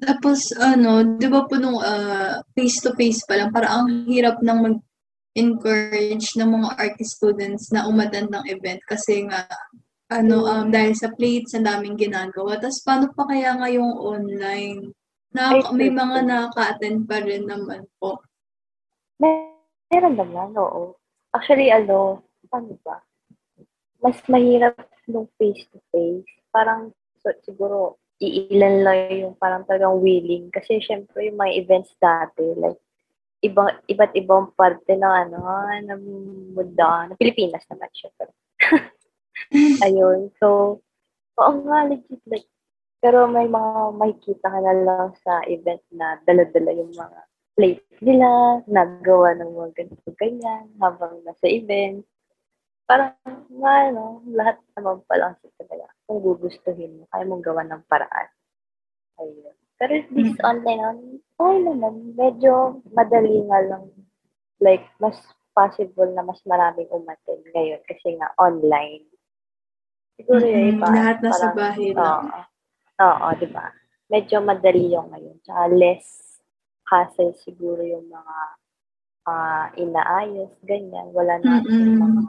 Tapos, 0.00 0.50
ano, 0.56 1.04
di 1.20 1.28
ba 1.28 1.44
po 1.44 1.60
nung 1.60 1.76
uh, 1.76 2.40
face-to-face 2.56 3.28
pa 3.28 3.36
lang, 3.36 3.52
parang 3.52 3.84
ang 3.84 3.88
hirap 4.08 4.40
nang 4.40 4.64
mag-encourage 4.64 6.40
ng 6.40 6.50
mga 6.50 6.68
artist 6.80 7.20
students 7.20 7.68
na 7.68 7.84
umattend 7.84 8.32
ng 8.32 8.44
event 8.48 8.80
kasi 8.88 9.28
nga 9.28 9.44
ano, 10.10 10.42
um, 10.42 10.66
dahil 10.74 10.90
sa 10.98 11.14
plates, 11.14 11.54
ang 11.54 11.70
daming 11.70 11.94
ginagawa. 11.94 12.58
Tapos, 12.58 12.82
paano 12.82 13.14
pa 13.14 13.30
kaya 13.30 13.54
ngayong 13.54 13.94
online? 13.94 14.90
Na, 15.30 15.54
may 15.70 15.86
mga 15.86 16.26
nakaka-attend 16.26 17.06
pa 17.06 17.22
rin 17.22 17.46
naman 17.46 17.86
po. 18.02 18.18
Meron 19.22 20.18
naman, 20.18 20.50
oo. 20.58 20.98
Actually, 21.34 21.70
ano, 21.70 22.26
paano 22.50 22.74
ba? 22.82 22.98
Mas 24.02 24.18
mahirap 24.26 24.74
nung 25.06 25.30
face-to-face. 25.38 26.26
Parang, 26.50 26.90
so, 27.22 27.30
siguro, 27.46 27.98
iilan 28.18 28.82
lang 28.86 29.00
yung 29.26 29.34
parang 29.38 29.62
talagang 29.66 30.02
willing. 30.02 30.50
Kasi, 30.50 30.82
syempre, 30.82 31.30
yung 31.30 31.38
mga 31.38 31.54
events 31.62 31.94
dati, 32.02 32.42
like, 32.58 32.78
ibang, 33.46 33.70
iba't 33.90 34.12
ibang 34.18 34.50
parte 34.58 34.92
ng 34.96 35.06
ano, 35.28 35.40
ng 35.86 36.02
mundo, 36.56 36.88
ng 37.10 37.18
Pilipinas 37.20 37.64
naman, 37.70 37.90
syempre. 37.94 38.30
Ayun. 39.86 40.30
So, 40.40 40.80
oo 41.40 41.52
nga, 41.68 41.86
legit. 41.88 42.20
Like, 42.28 42.48
pero 43.04 43.28
may 43.30 43.46
mga 43.48 43.94
makikita 43.96 44.46
ka 44.50 44.60
na 44.62 44.74
lang 44.76 45.08
sa 45.24 45.42
event 45.48 45.82
na 45.94 46.18
dala-dala 46.26 46.72
yung 46.74 46.92
mga 46.96 47.18
plate 47.54 47.84
nila, 48.00 48.62
nagawa 48.64 49.36
ng 49.36 49.50
mga 49.52 49.70
ganito 49.76 50.08
ganyan 50.16 50.64
habang 50.80 51.20
nasa 51.24 51.46
event. 51.46 52.00
Parang, 52.88 53.14
ano, 53.54 54.24
lahat 54.26 54.58
naman 54.74 55.04
pa 55.06 55.14
lang 55.20 55.32
sa 55.38 55.46
talaga. 55.62 55.92
Kung 56.08 56.24
gugustuhin 56.24 56.98
mo, 56.98 57.04
kaya 57.12 57.28
mong 57.28 57.44
gawa 57.44 57.62
ng 57.62 57.82
paraan. 57.86 58.28
Ayun. 59.20 59.54
Pero 59.80 59.92
this 60.12 60.34
mm-hmm. 60.36 60.44
online, 60.44 60.82
okay 61.38 61.58
naman. 61.62 61.94
Medyo 62.18 62.82
madali 62.92 63.46
nga 63.46 63.60
lang. 63.64 63.84
Like, 64.60 64.84
mas 64.98 65.16
possible 65.54 66.10
na 66.12 66.26
mas 66.26 66.40
maraming 66.44 66.88
umattend 66.92 67.44
ngayon 67.54 67.80
kasi 67.88 68.16
nga 68.18 68.28
online. 68.36 69.06
Siguro 70.18 70.42
mm-hmm. 70.42 70.56
yung 70.56 70.70
iba. 70.76 70.86
Lahat 70.90 71.18
na 71.22 71.30
sa 71.32 71.48
bahay 71.54 71.96
lang. 71.96 72.28
Oo. 72.28 72.42
Oo, 73.00 73.26
di 73.40 73.48
ba? 73.48 73.72
Medyo 74.12 74.36
madali 74.44 74.92
yung 74.92 75.08
ngayon. 75.14 75.36
Tsaka 75.40 75.72
less 75.72 76.29
hassle 76.90 77.32
siguro 77.38 77.80
yung 77.86 78.10
mga 78.10 78.36
uh, 79.30 79.66
inaayos, 79.78 80.50
ganyan. 80.66 81.14
Wala 81.14 81.38
na 81.38 81.62
yung 81.62 82.02
mga 82.02 82.22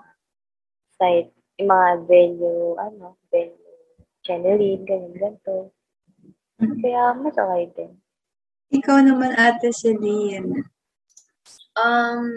site, 1.02 1.34
yung 1.58 1.70
mga 1.74 1.90
venue, 2.06 2.78
ano, 2.78 3.18
venue 3.34 3.62
channeling, 4.22 4.86
ganyan, 4.86 5.18
ganito. 5.18 5.74
Kaya 6.62 7.18
mas 7.18 7.34
okay 7.34 7.66
din. 7.74 7.92
Ikaw 8.72 8.98
naman, 9.04 9.34
Ate 9.36 9.74
Celine. 9.74 10.64
Um, 11.76 12.30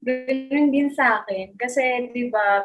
ganun 0.00 0.72
din 0.72 0.90
sa 0.90 1.22
akin. 1.22 1.54
Kasi, 1.60 2.10
di 2.10 2.32
ba, 2.32 2.64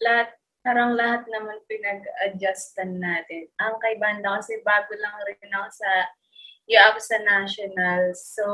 lahat 0.00 0.30
parang 0.66 0.98
lahat 0.98 1.22
naman 1.30 1.62
pinag-adjustan 1.70 2.98
natin. 2.98 3.46
Ang 3.62 3.78
kay 3.78 4.02
banda 4.02 4.42
kasi 4.42 4.58
bago 4.66 4.90
lang 4.98 5.14
rin 5.22 5.50
ako 5.54 5.68
sa 5.70 5.90
UAP 6.66 6.98
sa 6.98 7.22
Nationals. 7.22 8.34
So, 8.34 8.44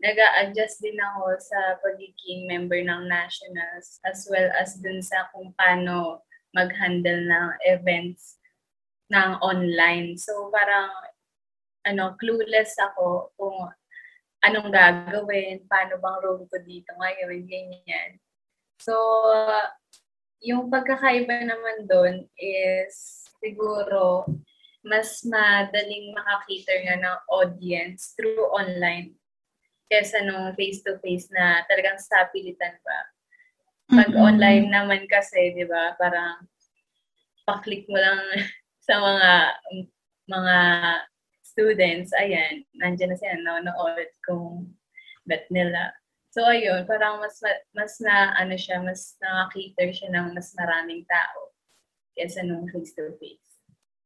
nag 0.00 0.16
adjust 0.40 0.80
din 0.80 0.96
ako 0.96 1.36
sa 1.36 1.76
pagiging 1.84 2.48
member 2.48 2.80
ng 2.80 3.04
Nationals 3.04 4.00
as 4.08 4.24
well 4.32 4.48
as 4.56 4.80
dun 4.80 5.04
sa 5.04 5.28
kung 5.32 5.52
paano 5.60 6.24
mag-handle 6.56 7.28
ng 7.28 7.48
events 7.68 8.40
ng 9.12 9.36
online. 9.44 10.16
So, 10.16 10.48
parang 10.48 10.88
ano, 11.84 12.16
clueless 12.16 12.76
ako 12.80 13.32
kung 13.36 13.56
anong 14.44 14.72
gagawin, 14.72 15.64
paano 15.68 16.00
bang 16.00 16.18
role 16.24 16.48
ko 16.48 16.56
dito 16.64 16.90
ngayon, 16.96 17.44
ganyan. 17.44 18.10
So, 18.80 18.96
yung 20.40 20.72
pagkakaiba 20.72 21.44
naman 21.44 21.84
doon 21.84 22.24
is 22.40 23.24
siguro 23.44 24.24
mas 24.80 25.20
madaling 25.28 26.16
makakita 26.16 26.72
nga 26.84 26.96
ng 26.96 27.18
audience 27.28 28.16
through 28.16 28.48
online 28.52 29.12
kesa 29.90 30.22
nung 30.22 30.54
face-to-face 30.54 31.28
na 31.34 31.66
talagang 31.66 31.98
sapilitan 31.98 32.78
pa. 32.80 32.98
Pag 33.90 34.14
mm-hmm. 34.14 34.22
online 34.22 34.66
naman 34.70 35.02
kasi, 35.10 35.50
di 35.50 35.66
ba, 35.66 35.98
parang 35.98 36.46
paklik 37.42 37.90
mo 37.90 37.98
lang 37.98 38.22
sa 38.86 39.02
mga 39.02 39.30
mga 40.30 40.56
students, 41.42 42.14
ayan, 42.14 42.62
nandiyan 42.78 43.10
na 43.10 43.18
sila, 43.18 43.34
nanonood 43.42 44.10
kung 44.22 44.70
bet 45.26 45.50
nila. 45.50 45.90
So, 46.30 46.46
ayun, 46.46 46.86
parang 46.86 47.18
mas, 47.18 47.42
mas 47.74 47.98
na, 47.98 48.30
ano 48.38 48.54
siya, 48.54 48.78
mas 48.78 49.18
nakakater 49.18 49.90
siya 49.90 50.08
ng 50.14 50.38
mas 50.38 50.54
maraming 50.54 51.02
tao 51.10 51.50
kesa 52.14 52.46
nung 52.46 52.70
face-to-face. 52.70 53.49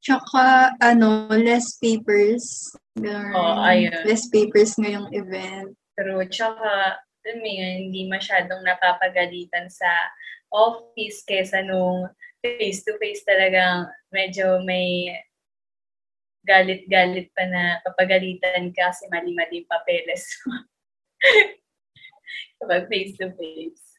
Tsaka, 0.04 0.76
ano, 0.84 1.32
less 1.32 1.80
papers. 1.80 2.76
Ganun. 2.92 3.32
Oh, 3.32 3.56
ayun. 3.64 4.04
Less 4.04 4.28
papers 4.28 4.76
ngayong 4.76 5.08
event. 5.16 5.72
Pero, 5.96 6.20
tsaka, 6.28 7.00
alam 7.00 7.36
mo 7.40 7.48
yun, 7.48 7.88
hindi 7.88 8.04
masyadong 8.04 8.60
napapagalitan 8.68 9.72
sa 9.72 9.88
office 10.52 11.24
kesa 11.24 11.64
nung 11.64 12.12
face-to-face 12.44 13.24
talagang 13.24 13.88
medyo 14.12 14.60
may 14.68 15.08
galit-galit 16.44 17.32
pa 17.32 17.48
na 17.48 17.80
papagalitan 17.80 18.68
kasi 18.76 19.08
mali-mali 19.08 19.64
papeles. 19.64 20.28
kapag 22.60 22.88
face-to-face. 22.88 23.93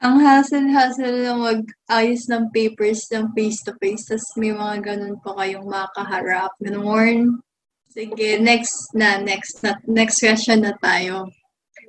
Ang 0.00 0.16
hassle-hassle 0.24 1.28
na 1.28 1.36
mag-ayos 1.36 2.24
ng 2.32 2.48
papers 2.56 3.04
ng 3.12 3.36
face-to-face, 3.36 4.08
tapos 4.08 4.32
may 4.40 4.48
mga 4.48 4.76
ganun 4.80 5.20
pa 5.20 5.36
kayong 5.36 5.68
makaharap. 5.68 6.56
Ganun. 6.56 7.44
Sige, 7.92 8.40
next 8.40 8.96
na, 8.96 9.20
next 9.20 9.60
na, 9.60 9.76
next 9.84 10.24
question 10.24 10.64
na 10.64 10.72
tayo. 10.80 11.28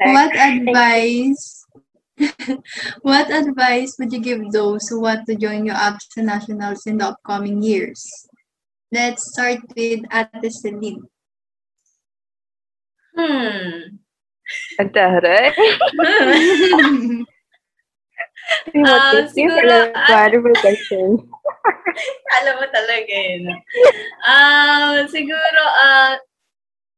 What 0.01 0.35
advice 0.35 1.61
what 3.01 3.31
advice 3.31 3.95
would 3.97 4.13
you 4.13 4.21
give 4.21 4.51
those 4.51 4.87
who 4.87 5.01
want 5.01 5.25
to 5.25 5.35
join 5.35 5.65
your 5.65 5.75
APSA 5.75 6.21
Nationals 6.21 6.85
in 6.85 6.97
the 6.97 7.07
upcoming 7.07 7.63
years? 7.63 8.03
Let's 8.91 9.31
start 9.31 9.59
with 9.75 10.03
Ate 10.11 10.51
Celine. 10.51 11.07
Hmm. 13.15 14.03
Ang 14.79 14.89
taray. 14.91 15.55
uh, 18.85 19.27
siguro, 19.29 19.91
uh, 19.93 20.53
question. 20.61 21.21
alam 22.41 22.55
mo 22.57 22.65
talaga 22.69 23.13
yun. 23.13 23.45
Uh, 24.25 25.05
siguro, 25.09 25.61
uh, 25.61 26.15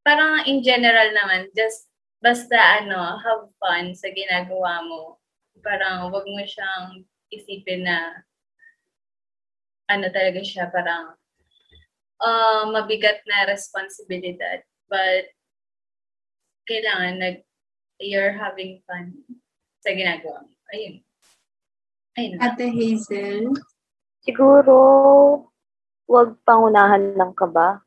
parang 0.04 0.44
in 0.48 0.64
general 0.64 1.12
naman, 1.16 1.50
just 1.56 1.88
basta 2.24 2.84
ano, 2.84 3.20
have 3.20 3.52
fun 3.60 3.92
sa 3.96 4.08
ginagawa 4.12 4.84
mo. 4.84 5.20
Parang 5.60 6.12
wag 6.12 6.28
mo 6.28 6.44
siyang 6.44 7.04
isipin 7.32 7.88
na 7.88 8.24
ano 9.92 10.08
talaga 10.12 10.40
siya, 10.40 10.72
parang 10.72 11.16
uh, 12.24 12.64
mabigat 12.72 13.20
na 13.28 13.48
responsibilidad. 13.48 14.64
But 14.88 15.32
kailangan 16.68 17.20
nag 17.20 17.38
you're 18.00 18.36
having 18.36 18.84
fun 18.88 19.16
sa 19.84 19.92
ginagawa 19.92 20.44
mo. 20.44 20.54
Ayun. 20.72 21.04
Ayun. 22.14 22.38
Ate 22.38 22.70
Hazel? 22.70 23.50
Siguro, 24.22 24.78
wag 26.06 26.38
pangunahan 26.46 27.18
ng 27.18 27.34
kaba. 27.34 27.82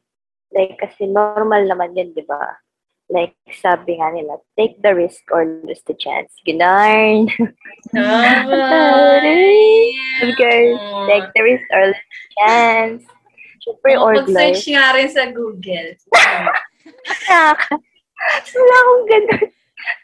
Like, 0.51 0.79
kasi 0.83 1.07
normal 1.07 1.67
naman 1.67 1.95
yun, 1.95 2.11
di 2.15 2.27
ba? 2.27 2.59
Like, 3.07 3.39
sabi 3.63 4.03
nga 4.03 4.11
nila, 4.11 4.43
take 4.59 4.83
the 4.83 4.91
risk 4.91 5.23
or 5.31 5.47
lose 5.47 5.83
the 5.87 5.95
chance. 5.95 6.35
Ginarn. 6.43 7.31
okay. 10.27 10.63
Take 11.07 11.29
the 11.39 11.43
risk 11.47 11.67
or 11.71 11.95
lose 11.95 12.03
the 12.03 12.27
chance. 12.35 13.03
Super 13.63 13.95
oh, 13.99 14.11
org 14.11 14.27
life. 14.27 14.59
Pag-search 14.59 14.75
nga 14.75 14.95
rin 14.95 15.11
sa 15.11 15.31
Google. 15.31 15.95
Wala 18.57 18.75
akong 18.75 19.07
ganun. 19.07 19.56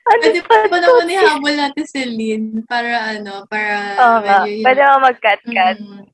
Ano 0.02 0.20
pwede 0.22 0.40
pa 0.42 0.56
pa 0.66 0.78
naman 0.82 1.10
ihabol 1.10 1.54
natin 1.54 1.84
si 1.86 2.02
Lynn 2.02 2.66
para 2.66 3.16
ano, 3.16 3.46
para 3.46 3.96
Oo 3.98 4.18
nga. 4.22 4.38
Pwede 4.44 4.80
mo 4.82 4.96
mag-cut-cut. 5.06 5.78
Mm. 5.78 6.04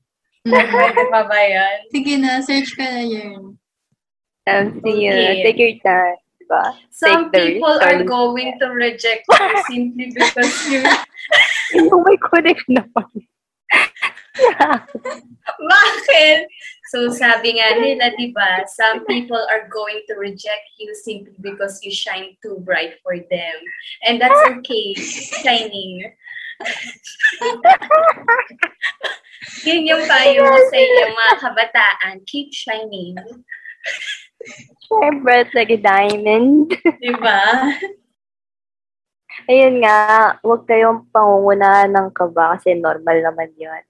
Pwede 0.48 1.02
pa 1.08 1.20
ba 1.24 1.38
yan? 1.40 1.76
Sige 1.92 2.14
na, 2.20 2.40
search 2.44 2.72
ka 2.76 2.84
na 2.84 3.04
yun. 3.04 3.56
Um, 4.48 4.66
sige 4.80 5.08
okay. 5.08 5.44
Take 5.44 5.60
your 5.60 5.76
time. 5.84 6.18
Diba? 6.40 6.64
Some 6.88 7.28
Take 7.28 7.60
people 7.60 7.76
are 7.76 8.00
going 8.04 8.56
to 8.56 8.66
reject 8.72 9.28
you 9.32 9.60
simply 9.68 10.06
because 10.16 10.54
you... 10.72 10.80
Yung 11.76 12.00
may 12.08 12.16
connect 12.16 12.64
naman. 12.72 13.28
Bakit? 15.58 16.38
So 16.88 17.12
sabi 17.12 17.60
nga 17.60 17.76
nila, 17.76 18.16
di 18.16 18.32
ba, 18.32 18.64
some 18.64 19.04
people 19.04 19.40
are 19.52 19.68
going 19.68 20.00
to 20.08 20.14
reject 20.16 20.72
you 20.80 20.94
simply 20.94 21.36
because 21.40 21.80
you 21.84 21.92
shine 21.92 22.36
too 22.40 22.56
bright 22.64 22.96
for 23.04 23.18
them. 23.18 23.56
And 24.06 24.20
that's 24.20 24.40
okay. 24.58 24.94
Shining. 25.44 26.12
Yun 29.68 29.86
yung 29.86 30.04
payo 30.08 30.42
mo 30.42 30.58
sa 30.70 30.78
iyo, 30.78 31.06
mga 31.14 31.34
kabataan. 31.38 32.14
Keep 32.26 32.50
shining. 32.50 33.14
Shine 34.88 35.22
bright 35.22 35.54
like 35.54 35.70
a 35.70 35.78
diamond. 35.78 36.74
di 36.98 37.12
ba? 37.14 37.70
Ayun 39.48 39.80
nga, 39.80 39.96
huwag 40.42 40.66
kayong 40.66 41.08
pangungunahan 41.08 41.94
ng 41.94 42.10
kaba 42.12 42.58
kasi 42.58 42.74
normal 42.74 43.22
naman 43.22 43.48
yun. 43.56 43.80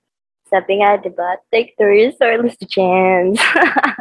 Sabi 0.49 0.81
nga, 0.81 0.97
di 0.97 1.13
ba, 1.13 1.37
take 1.53 1.77
the 1.77 1.85
risk 1.85 2.19
or 2.25 2.41
lose 2.41 2.57
the 2.57 2.67
chance. 2.67 3.37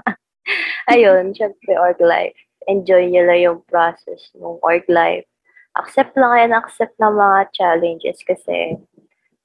Ayun, 0.92 1.36
syempre, 1.36 1.76
org 1.76 2.00
life. 2.00 2.36
Enjoy 2.72 3.08
nyo 3.08 3.28
lang 3.28 3.40
yung 3.44 3.60
process 3.68 4.32
ng 4.36 4.64
org 4.64 4.88
life. 4.88 5.28
Accept 5.76 6.16
lang 6.16 6.40
yan, 6.40 6.54
accept 6.56 6.96
ng 6.98 7.14
mga 7.14 7.40
challenges 7.54 8.24
kasi 8.24 8.80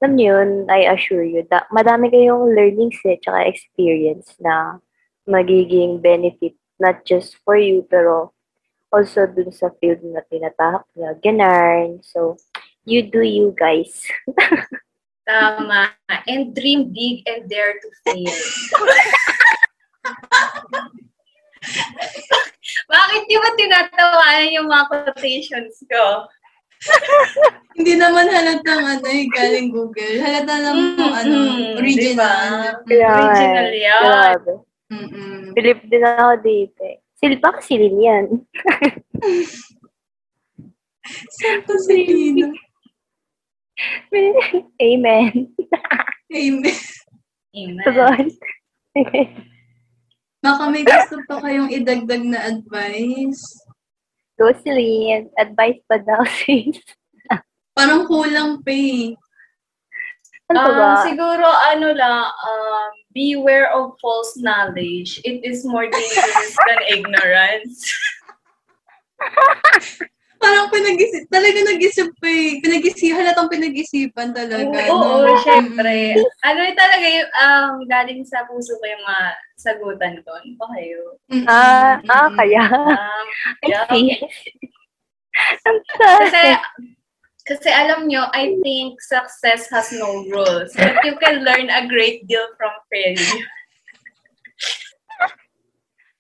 alam 0.03 0.19
niyo 0.19 0.35
yun, 0.35 0.67
I 0.67 0.91
assure 0.91 1.23
you, 1.23 1.47
da, 1.47 1.63
madami 1.71 2.11
kayong 2.11 2.59
learnings 2.59 2.99
eh, 3.07 3.23
tsaka 3.23 3.47
experience 3.47 4.35
na 4.43 4.83
magiging 5.31 6.03
benefit 6.03 6.59
not 6.83 7.07
just 7.07 7.39
for 7.47 7.55
you, 7.55 7.87
pero 7.87 8.35
also 8.91 9.31
dun 9.31 9.55
sa 9.55 9.71
field 9.79 10.03
na 10.03 10.27
tinatahak 10.27 10.83
na 10.99 11.15
ganarn. 11.23 12.03
So, 12.03 12.35
you 12.83 13.07
do 13.07 13.23
you 13.23 13.55
guys. 13.55 14.03
Tama. 15.27 15.91
And 16.27 16.55
dream 16.55 16.93
big 16.93 17.23
and 17.27 17.49
dare 17.49 17.75
to 17.79 17.89
fail. 18.07 18.27
Bakit 22.91 23.23
di 23.31 23.39
ba 23.39 23.55
tinatawanan 23.55 24.51
yung 24.51 24.67
mga 24.67 24.91
quotations 24.91 25.79
ko? 25.87 26.27
Hindi 27.79 27.95
naman 27.95 28.27
halatang 28.27 28.83
ano 28.83 29.07
eh, 29.07 29.31
galing 29.31 29.71
Google. 29.71 30.19
Halata 30.19 30.59
lang 30.59 30.99
yung 30.99 31.15
ano, 31.15 31.39
original. 31.79 32.83
Kaya, 32.85 33.09
Original 33.15 33.71
yan. 33.71 34.03
Grabe. 34.03 34.67
Mm-mm. 34.93 35.57
Philip 35.57 35.81
din 35.89 36.05
ako 36.05 36.37
dito 36.43 36.83
eh. 36.85 37.01
Silpa 37.17 37.57
kasi 37.57 37.79
rin 37.79 37.97
yan. 37.97 38.27
Santo 41.39 41.79
Selena. 41.79 42.51
Amen. 44.83 45.55
Amen. 46.33 46.77
Amen. 47.57 48.29
Baka 50.43 50.65
may 50.75 50.83
gusto 50.83 51.23
pa 51.31 51.39
kayong 51.39 51.71
idagdag 51.71 52.27
na 52.27 52.51
advice. 52.51 53.63
Go, 54.35 54.51
Celine. 54.67 55.31
Advice 55.39 55.79
pa 55.87 56.03
daw, 56.03 56.27
sis. 56.43 56.83
Parang 57.73 58.05
kulang 58.11 58.59
pa 58.67 58.75
eh. 58.75 59.15
Ano 60.51 60.59
pa 60.59 60.71
ba? 60.75 60.89
Um, 60.99 61.05
siguro, 61.07 61.47
ano 61.47 61.89
lang, 61.95 62.27
um, 62.27 62.91
beware 63.15 63.71
of 63.71 63.95
false 64.03 64.35
knowledge. 64.37 65.23
It 65.23 65.47
is 65.47 65.63
more 65.65 65.87
dangerous 65.87 66.53
than 66.67 66.79
ignorance. 66.91 67.87
Parang 70.43 70.67
pinag-isip, 70.75 71.31
talaga 71.31 71.59
nag-isip 71.63 72.11
pa 72.19 72.27
eh. 72.27 72.59
Pinag-isip, 72.59 73.15
halatang 73.15 73.47
pinag-isipan 73.47 74.35
talaga. 74.35 74.75
Oo, 74.91 75.23
no? 75.23 75.39
syempre. 75.39 76.19
Ano 76.43 76.59
yung 76.67 76.75
talaga 76.75 77.07
yung 77.07 77.31
um, 77.31 77.73
galing 77.87 78.27
sa 78.27 78.43
puso 78.51 78.75
ko 78.83 78.85
yung 78.91 79.07
mga 79.07 79.27
sagutan 79.55 80.19
ko. 80.27 80.35
Ano 80.35 80.51
pa 80.59 80.67
kayo? 80.75 81.01
Ah, 81.47 82.03
ah, 82.11 82.29
kaya. 82.35 82.67
Um, 82.67 83.27
I 83.63 83.71
yeah. 83.71 84.19
Kasi, 86.03 86.43
kasi 87.49 87.69
alam 87.73 88.05
nyo, 88.11 88.29
I 88.37 88.59
think 88.61 89.01
success 89.01 89.71
has 89.71 89.89
no 89.95 90.27
rules. 90.29 90.75
But 90.77 91.01
you 91.07 91.17
can 91.23 91.41
learn 91.47 91.71
a 91.71 91.89
great 91.89 92.27
deal 92.27 92.51
from 92.59 92.75
failure. 92.91 93.47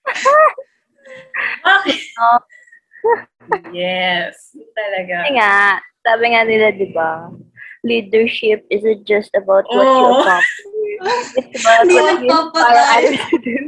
Bakit? 1.66 1.98
Oh. 2.18 2.38
Yes, 3.74 4.54
talaga. 4.72 5.26
Kasi 5.26 5.34
nga, 5.34 5.82
sabi 6.06 6.24
nga 6.32 6.42
nila, 6.46 6.66
di 6.72 6.88
ba? 6.94 7.30
Leadership 7.82 8.62
isn't 8.70 9.02
just 9.06 9.34
about 9.34 9.66
what 9.70 9.82
you 9.82 10.06
Oo. 10.06 10.22
accomplish. 10.22 10.50
It's 11.34 11.62
about 11.66 11.90
what 11.90 12.22
you 12.22 12.30
inspire 12.30 13.10
to 13.18 13.38
do. 13.42 13.58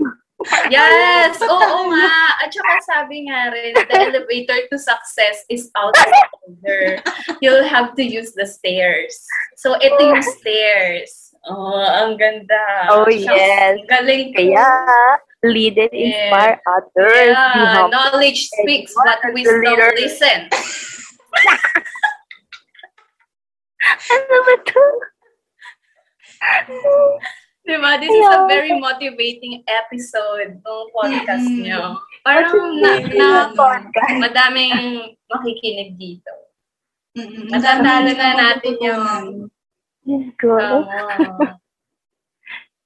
Yes! 0.70 1.40
Oo 1.40 1.78
nga. 1.90 2.10
At 2.44 2.52
saka 2.52 2.74
sabi 2.84 3.26
nga 3.26 3.50
rin, 3.50 3.74
the 3.74 3.96
elevator 3.96 4.60
to 4.70 4.76
success 4.78 5.42
is 5.48 5.72
out 5.74 5.96
of 5.96 6.10
order. 6.46 7.00
You'll 7.40 7.66
have 7.66 7.96
to 7.96 8.04
use 8.04 8.36
the 8.36 8.46
stairs. 8.46 9.18
So, 9.56 9.74
ito 9.80 9.98
yung 9.98 10.22
stairs. 10.22 11.34
Oh, 11.44 11.80
ang 11.80 12.16
ganda. 12.16 12.88
Oh, 12.92 13.08
yes. 13.08 13.76
Galing 13.88 14.32
ko. 14.32 14.40
Kaya, 14.40 14.68
lead 15.44 15.76
and 15.76 15.92
inspire 15.92 16.57
others. 16.64 17.37
Be 17.37 17.61
Yeah, 17.61 17.87
knowledge 17.92 18.48
speaks, 18.48 18.96
but 18.96 19.20
wisdom 19.33 19.61
leader. 19.61 19.92
listens. 19.94 20.48
Ano 23.85 24.37
ba 24.48 24.54
to? 24.64 24.85
Diba? 27.64 27.96
This 27.96 28.12
is 28.12 28.28
a 28.28 28.44
Yeah. 28.44 28.48
very 28.48 28.72
motivating 28.76 29.64
episode 29.64 30.61
ng 30.61 30.80
podcast 30.92 31.48
Mm-mm. 31.48 31.64
nyo. 31.64 31.83
Parang 32.20 32.76
na, 32.76 33.00
na, 33.09 33.28
podcast? 33.57 34.20
madaming 34.20 34.72
makikinig 35.28 35.96
dito. 35.96 36.33
Mm-mm. 37.16 37.48
Matatalo 37.48 38.04
Madami 38.04 38.12
na 38.20 38.28
natin 38.37 38.74
yung. 38.85 39.04
Yes, 40.04 40.28
go. 40.37 40.61
Tama. 40.61 41.57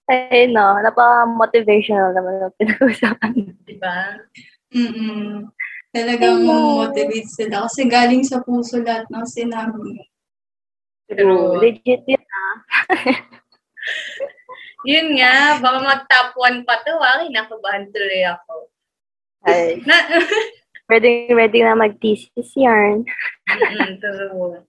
Ay, 0.09 0.49
no. 0.49 0.81
Napaka-motivational 0.81 2.17
naman 2.17 2.49
ang 2.49 2.57
pinag-usapan. 2.57 3.53
diba? 3.69 4.25
Mm-mm. 4.73 5.53
Talagang 5.93 6.49
Hello. 6.49 6.85
motivate 6.85 7.29
sila. 7.29 7.69
Kasi 7.69 7.85
galing 7.85 8.25
sa 8.25 8.41
puso 8.41 8.81
lahat 8.81 9.05
ng 9.13 9.27
sinabi. 9.29 10.01
True. 11.09 11.61
Legit 11.61 12.05
yun, 12.09 12.25
ah. 12.25 12.57
Yun 14.89 15.21
nga, 15.21 15.61
baka 15.61 15.79
mag-top 15.81 16.29
1 16.37 16.65
pa 16.65 16.81
to, 16.85 16.97
ah. 16.97 17.21
Kinakabahan 17.25 17.93
tuloy 17.93 18.25
ako. 18.25 18.53
Ay, 19.45 19.81
Na, 19.85 19.97
ready, 20.93 21.29
ready 21.33 21.61
na 21.61 21.77
mag-thesis 21.77 22.53
yarn. 22.57 23.05
Mm, 23.49 24.01
true. 24.01 24.65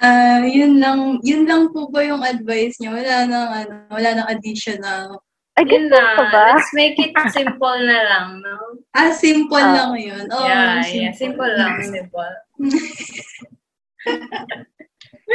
Ah, 0.00 0.42
yun 0.42 0.82
lang, 0.82 1.22
yun 1.22 1.46
lang 1.46 1.70
po 1.70 1.86
ba 1.88 2.02
yung 2.02 2.20
advice 2.20 2.76
niyo? 2.78 2.92
Wala 2.92 3.24
nang 3.24 3.50
ano, 3.50 3.74
wala 3.88 4.08
nang 4.14 4.28
additional. 4.28 5.22
Ay, 5.52 5.68
Yun 5.68 5.92
na. 5.92 6.16
pa 6.16 6.24
ba? 6.32 6.44
Let's 6.56 6.72
make 6.72 6.96
it 6.96 7.12
simple 7.28 7.76
na 7.84 7.98
lang, 8.08 8.40
no? 8.40 8.56
Ah, 8.96 9.12
simple 9.12 9.60
Ah. 9.60 9.72
lang 9.84 9.92
yun. 10.00 10.24
Oh, 10.32 10.42
yeah, 10.42 10.80
yeah. 10.82 11.12
Simple 11.12 11.44
lang, 11.44 11.76
simple. 11.84 12.32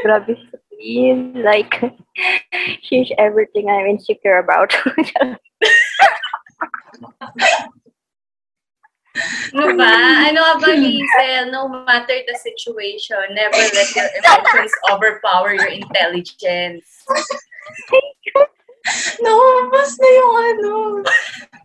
Grabe 0.04 0.34
sabihin. 0.50 1.38
Like, 1.46 1.78
she's 2.86 3.14
everything 3.18 3.70
I'm 3.70 3.86
insecure 3.88 4.42
about. 4.42 4.74
Ano 9.54 9.74
ba? 9.78 9.92
Ano 10.30 10.40
ka 10.44 10.54
ba, 10.62 10.70
Liesel? 10.76 11.50
No 11.50 11.68
matter 11.70 12.18
the 12.28 12.36
situation, 12.38 13.34
never 13.34 13.58
let 13.58 13.90
your 13.96 14.10
emotions 14.22 14.74
overpower 14.92 15.54
your 15.56 15.72
intelligence. 15.72 16.86
Naubos 19.20 19.92
na 20.00 20.08
yung 20.08 20.34
ano. 20.40 20.72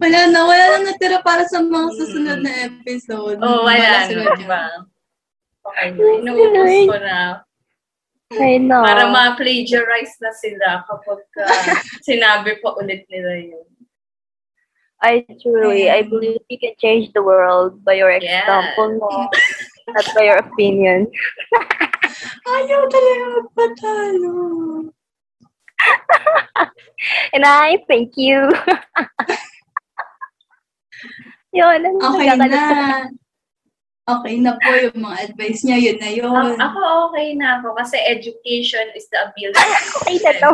Wala 0.03 0.21
na, 0.31 0.41
wala 0.43 0.65
na 0.75 0.79
natira 0.91 1.23
para 1.23 1.47
sa 1.47 1.63
mga 1.63 1.89
susunod 1.95 2.39
na 2.43 2.53
episode. 2.67 3.39
Oh, 3.39 3.63
wala 3.63 4.07
na, 4.07 4.11
yun. 4.11 4.43
ba? 4.51 4.65
Okay. 5.63 5.95
Inuubos 5.95 6.75
ko 6.91 6.99
na. 6.99 7.47
I 8.33 8.57
know. 8.59 8.81
Para 8.81 9.13
ma-plagiarize 9.13 10.17
na 10.25 10.33
sila 10.33 10.83
kapag 10.89 11.21
ah, 11.45 11.77
sinabi 12.01 12.57
pa 12.65 12.73
ulit 12.81 13.05
nila 13.13 13.53
yun. 13.53 13.67
I 15.03 15.27
truly, 15.43 15.91
I 15.91 16.03
believe 16.03 16.39
you 16.49 16.59
can 16.63 16.75
change 16.79 17.11
the 17.13 17.23
world 17.23 17.83
by 17.83 17.95
your 17.99 18.11
Yeah. 18.15 18.47
example, 18.47 19.03
no? 19.03 19.27
not 19.91 20.07
by 20.15 20.31
your 20.31 20.39
opinion. 20.39 21.11
Ayaw 22.47 22.81
talaga 22.87 23.25
magpatalo. 23.35 24.35
And 27.35 27.43
I 27.43 27.83
thank 27.91 28.15
you. 28.15 28.47
Yun, 31.53 31.83
ano 31.83 31.99
Okay 32.15 32.27
nagkakalat- 32.31 33.11
na. 33.11 33.11
Okay 34.03 34.35
na 34.39 34.59
po 34.59 34.71
yung 34.71 34.99
mga 34.99 35.19
advice 35.31 35.63
niya. 35.63 35.79
Yun 35.79 35.99
na 35.99 36.11
yun. 36.11 36.31
A- 36.59 36.71
ako 36.71 36.81
okay 37.11 37.35
na 37.35 37.59
ako 37.59 37.75
kasi 37.75 37.99
education 38.03 38.87
is 38.95 39.07
the 39.11 39.19
ability 39.19 39.63
Okay 40.03 40.17
na 40.23 40.33
to. 40.39 40.51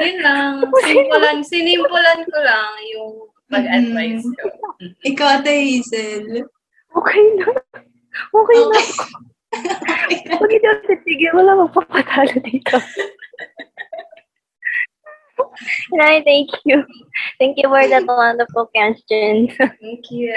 Yun 0.00 0.16
lang. 0.20 0.52
Simpulan, 0.86 1.38
sinimpulan 1.44 2.20
ko 2.28 2.38
lang 2.40 2.72
yung 2.92 3.12
pag-advise 3.50 4.24
ko. 4.24 4.46
Ikaw, 5.04 5.40
Ate 5.40 5.52
Hazel. 5.52 6.46
Okay 6.90 7.22
na. 7.38 7.46
Okay 8.30 8.60
na. 8.60 8.80
Okay. 9.50 10.16
Pag 10.30 10.50
hindi 10.50 10.66
ako 10.66 10.80
titigil, 10.86 11.34
wala 11.34 11.66
magpapatalo 11.66 12.34
dito. 12.46 12.78
I 16.00 16.22
thank 16.22 16.50
you. 16.64 16.84
Thank 17.38 17.58
you 17.58 17.68
for 17.68 17.82
that 17.82 18.06
wonderful 18.06 18.66
question. 18.70 19.48
Thank 19.56 20.10
you. 20.10 20.34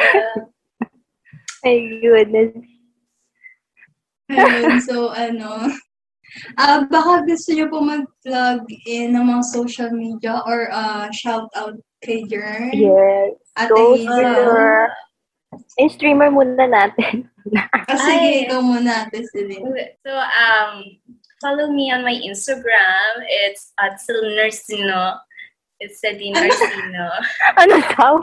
My 1.64 1.76
goodness. 2.02 2.52
Ayun, 4.32 4.82
so 4.82 5.12
ano, 5.14 5.70
ah 6.58 6.84
baka 6.90 7.24
gusto 7.26 7.54
niyo 7.54 7.70
po 7.70 7.80
mag-plug 7.82 8.66
in 8.86 9.14
ng 9.14 9.26
mga 9.26 9.44
social 9.46 9.90
media 9.94 10.42
or 10.46 10.68
uh, 10.74 11.08
shout 11.14 11.48
out 11.54 11.78
kay 12.02 12.26
Jern 12.28 12.74
Yes. 12.74 13.38
at 13.56 13.70
Go. 13.70 13.96
Silver. 13.96 14.92
Yung 15.80 15.92
streamer 15.94 16.30
muna 16.34 16.66
natin. 16.66 17.30
Ah, 17.92 18.00
sige, 18.00 18.48
ikaw 18.48 18.64
muna, 18.64 19.04
Ate 19.12 19.20
Celine. 19.28 19.68
So, 20.00 20.16
um, 20.16 20.96
follow 21.44 21.68
me 21.68 21.92
on 21.92 22.00
my 22.00 22.16
Instagram. 22.16 23.12
It's 23.28 23.76
at 23.76 24.00
Silnersino. 24.00 25.20
It's 25.84 26.00
Celine 26.00 26.40
Arsino. 26.40 27.12
ano 27.60 27.76
daw? 27.92 28.16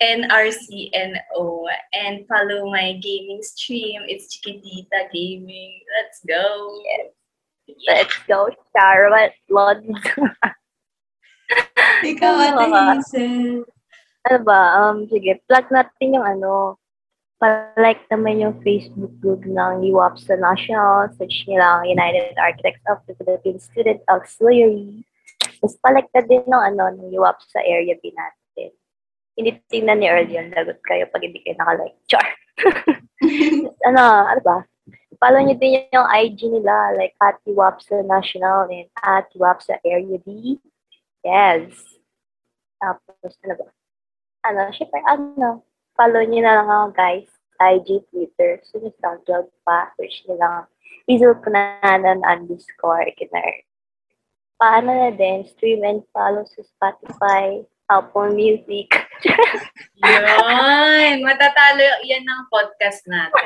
C-E-L-N-R-C-N-O. 0.00 1.68
And 1.92 2.26
follow 2.26 2.70
my 2.70 2.94
gaming 3.02 3.42
stream. 3.42 4.02
It's 4.06 4.36
Chiquitita 4.36 5.12
Gaming. 5.12 5.80
Let's 5.96 6.20
go. 6.26 6.80
Yes. 6.84 7.12
Let's 7.86 8.18
go, 8.26 8.50
Charlotte 8.74 9.34
Lodge. 9.48 9.86
Ikaw, 12.02 12.34
Ate 12.40 12.66
Hazel. 12.66 13.62
ano 14.26 14.38
ba, 14.44 14.60
um, 14.82 15.06
sige, 15.06 15.38
plug 15.46 15.70
natin 15.70 16.18
yung 16.18 16.26
ano, 16.26 16.76
palike 17.38 18.04
naman 18.10 18.42
yung 18.42 18.58
Facebook 18.60 19.14
group 19.22 19.46
ng 19.46 19.86
UAP 19.86 20.18
sa 20.18 20.34
National, 20.34 21.08
search 21.14 21.46
nyo 21.46 21.62
lang 21.62 21.88
United 21.88 22.34
Architects 22.36 22.84
of 22.90 22.98
the 23.06 23.14
Philippines 23.16 23.70
Student 23.70 24.02
Auxiliary. 24.10 25.06
Tapos 25.40 25.78
palike 25.78 26.10
na 26.10 26.22
din 26.26 26.44
ng 26.44 26.62
ano, 26.74 26.90
ng 26.90 27.14
UAP 27.14 27.38
sa 27.46 27.62
area 27.62 27.94
B 28.02 28.10
natin. 28.10 28.39
Hindi 29.40 29.56
tingnan 29.72 30.04
ni 30.04 30.06
Earl 30.12 30.28
yun, 30.28 30.52
lagot 30.52 30.84
kayo 30.84 31.08
pag 31.08 31.24
hindi 31.24 31.40
kayo 31.40 31.56
nakalike. 31.56 31.96
Char! 32.04 32.28
Ano, 33.80 34.00
ano 34.28 34.40
ba? 34.44 34.64
Follow 35.16 35.40
nyo 35.40 35.56
din 35.56 35.84
yung 35.92 36.08
IG 36.08 36.48
nila, 36.48 36.96
like 36.96 37.16
at 37.20 37.40
UAP 37.48 37.80
sa 37.80 38.00
National 38.04 38.68
and 38.68 38.88
at 39.00 39.28
UAP 39.32 39.60
sa 39.64 39.80
Area 39.84 40.20
B. 40.20 40.56
Yes. 41.24 41.72
Tapos, 42.80 43.32
ano 43.44 43.54
ba? 43.60 43.68
Ano, 44.48 44.60
syempre, 44.72 45.00
ano, 45.04 45.64
follow 45.96 46.24
nyo 46.24 46.40
na 46.40 46.56
lang 46.60 46.68
ako, 46.68 46.88
guys. 46.96 47.28
IG, 47.60 48.08
Twitter, 48.08 48.60
Sunisang 48.64 49.20
Vlog 49.28 49.52
pa. 49.64 49.92
Search 50.00 50.24
nyo 50.24 50.36
lang. 50.40 50.64
Hazel 51.04 51.36
Punanan 51.40 52.24
underscore 52.24 53.12
Kinar. 53.16 53.68
Paano 54.56 54.92
na 54.92 55.12
din, 55.12 55.44
stream 55.48 55.84
and 55.84 56.04
follow 56.12 56.44
sa 56.44 56.60
Spotify, 56.64 57.64
Apple 57.90 58.30
Music. 58.32 58.86
Yun! 60.06 61.26
Matatalo 61.26 61.82
yan 62.06 62.22
ng 62.22 62.42
podcast 62.48 63.02
natin. 63.10 63.44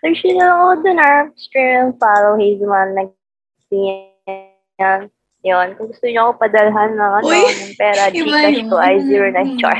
Search 0.00 0.24
nyo 0.24 0.34
lang 0.40 0.56
ako 0.56 0.72
dun, 0.82 0.98
ah. 0.98 1.28
Stream 1.36 1.76
and 1.76 1.92
follow 2.00 2.40
Hazelman. 2.40 2.96
Nag-yan. 2.96 5.12
Yun. 5.46 5.78
Kung 5.78 5.86
gusto 5.92 6.06
nyo 6.10 6.32
ako 6.32 6.42
padalhan 6.42 6.98
ng, 6.98 7.12
ano, 7.22 7.30
ng 7.30 7.78
pera, 7.78 8.10
Gcash 8.14 8.66
ko 8.66 8.82
ay 8.82 8.98
09 9.04 9.62
char. 9.62 9.78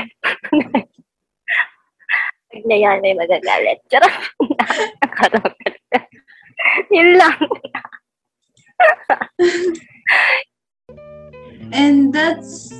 Pag 2.47 2.63
na 2.63 2.77
yan, 2.79 3.03
may 3.03 3.11
magagalit. 3.11 3.83
Charot. 3.91 4.15
Nakaragat. 5.03 5.75
Yun 6.87 7.19
lang. 7.19 7.35
And 11.71 12.13
that's 12.13 12.71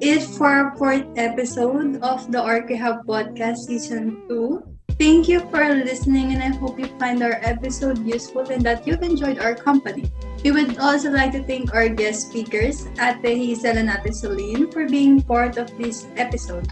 it 0.00 0.22
for 0.34 0.46
our 0.46 0.76
fourth 0.76 1.06
episode 1.16 2.02
of 2.02 2.30
the 2.32 2.42
Orchid 2.42 2.78
Hub 2.78 3.06
Podcast 3.06 3.70
Season 3.70 4.22
2. 4.28 4.62
Thank 4.98 5.26
you 5.26 5.40
for 5.50 5.62
listening, 5.74 6.32
and 6.32 6.42
I 6.42 6.54
hope 6.56 6.78
you 6.78 6.86
find 6.98 7.22
our 7.22 7.40
episode 7.42 7.98
useful 8.06 8.42
and 8.50 8.62
that 8.62 8.86
you've 8.86 9.02
enjoyed 9.02 9.38
our 9.38 9.54
company. 9.54 10.10
We 10.44 10.52
would 10.52 10.78
also 10.78 11.10
like 11.10 11.32
to 11.32 11.42
thank 11.42 11.74
our 11.74 11.88
guest 11.88 12.28
speakers, 12.28 12.86
Ate 13.00 13.22
Hazel 13.22 13.78
and 13.78 13.88
Ate 13.88 14.14
Celine, 14.14 14.70
for 14.70 14.86
being 14.88 15.22
part 15.22 15.56
of 15.56 15.70
this 15.78 16.06
episode. 16.16 16.68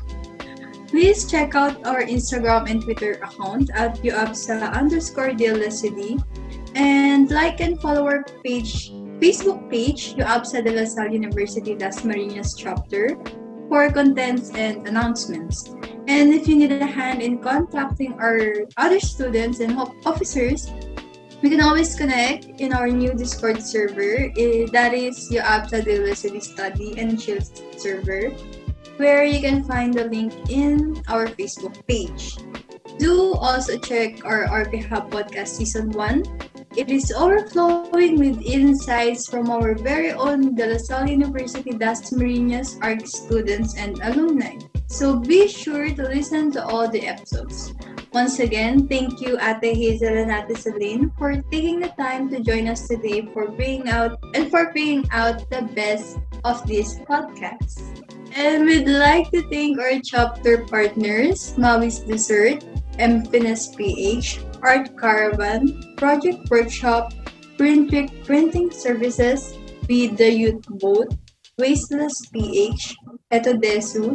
Please 0.88 1.30
check 1.30 1.54
out 1.54 1.86
our 1.86 2.02
Instagram 2.02 2.68
and 2.68 2.82
Twitter 2.82 3.12
account 3.22 3.70
at 3.74 3.96
uabsa 4.02 4.72
underscore 4.74 5.30
DLSCD 5.30 6.18
and 6.74 7.30
like 7.30 7.60
and 7.60 7.80
follow 7.80 8.06
our 8.06 8.24
page, 8.44 8.90
Facebook 9.20 9.68
page, 9.68 10.16
UAPSA 10.16 10.64
de 10.64 10.72
La 10.72 10.88
Salle 10.88 11.12
University 11.12 11.76
Las 11.76 12.04
Marinas 12.04 12.56
chapter 12.56 13.20
for 13.68 13.92
contents 13.92 14.50
and 14.56 14.88
announcements. 14.88 15.68
And 16.08 16.32
if 16.32 16.48
you 16.48 16.56
need 16.56 16.72
a 16.72 16.86
hand 16.86 17.20
in 17.20 17.38
contacting 17.38 18.16
our 18.16 18.64
other 18.80 18.98
students 18.98 19.60
and 19.60 19.76
officers, 20.08 20.72
we 21.42 21.50
can 21.50 21.60
always 21.60 21.94
connect 21.94 22.48
in 22.64 22.72
our 22.72 22.88
new 22.88 23.12
Discord 23.12 23.60
server. 23.60 24.32
Eh, 24.40 24.64
that 24.72 24.96
is 24.96 25.28
UAPSA 25.28 25.84
de 25.84 26.00
La 26.00 26.14
Salle 26.16 26.40
Study 26.40 26.96
and 26.96 27.20
Chill 27.20 27.44
server, 27.76 28.32
where 28.96 29.24
you 29.24 29.40
can 29.44 29.64
find 29.64 29.92
the 29.92 30.08
link 30.08 30.32
in 30.48 30.96
our 31.08 31.28
Facebook 31.28 31.76
page. 31.84 32.40
Do 32.96 33.36
also 33.36 33.76
check 33.76 34.24
our 34.24 34.48
RP 34.48 34.84
Hub 34.88 35.12
podcast 35.12 35.60
season 35.60 35.92
1 35.92 36.24
it 36.80 36.88
is 36.88 37.12
overflowing 37.12 38.16
with 38.16 38.40
insights 38.40 39.28
from 39.28 39.52
our 39.52 39.76
very 39.76 40.16
own 40.16 40.56
De 40.56 40.64
La 40.64 40.80
Salle 40.80 41.12
University 41.12 41.76
Das 41.76 42.08
Marinas 42.16 42.80
ARC 42.80 43.04
students 43.04 43.76
and 43.76 44.00
alumni. 44.00 44.56
So 44.88 45.20
be 45.20 45.44
sure 45.44 45.92
to 45.92 46.02
listen 46.08 46.48
to 46.56 46.64
all 46.64 46.88
the 46.88 47.04
episodes. 47.04 47.76
Once 48.16 48.40
again, 48.40 48.88
thank 48.88 49.20
you 49.20 49.36
Ate 49.36 49.76
Hazel 49.76 50.24
and 50.24 50.32
Ate 50.32 50.56
Celine 50.56 51.12
for 51.20 51.36
taking 51.52 51.84
the 51.84 51.92
time 52.00 52.32
to 52.32 52.40
join 52.40 52.64
us 52.64 52.88
today 52.88 53.28
for 53.36 53.52
bringing 53.52 53.92
out 53.92 54.16
and 54.32 54.48
for 54.48 54.72
bringing 54.72 55.04
out 55.12 55.44
the 55.52 55.68
best 55.76 56.16
of 56.48 56.64
this 56.64 56.96
podcast. 57.04 57.84
And 58.32 58.64
we'd 58.64 58.88
like 58.88 59.28
to 59.36 59.44
thank 59.52 59.76
our 59.76 60.00
chapter 60.00 60.64
partners, 60.64 61.52
Maui's 61.60 62.00
Dessert, 62.00 62.64
Empiness 63.00 63.72
PH, 63.74 64.44
Art 64.60 64.92
Caravan, 65.00 65.96
Project 65.96 66.50
Workshop, 66.50 67.16
Print 67.56 67.90
Printing 68.24 68.70
Services 68.70 69.56
with 69.88 70.16
the 70.16 70.30
Youth 70.30 70.68
Boat, 70.78 71.16
Wasteless 71.58 72.14
PH, 72.32 72.94
Etodesu, 73.32 74.14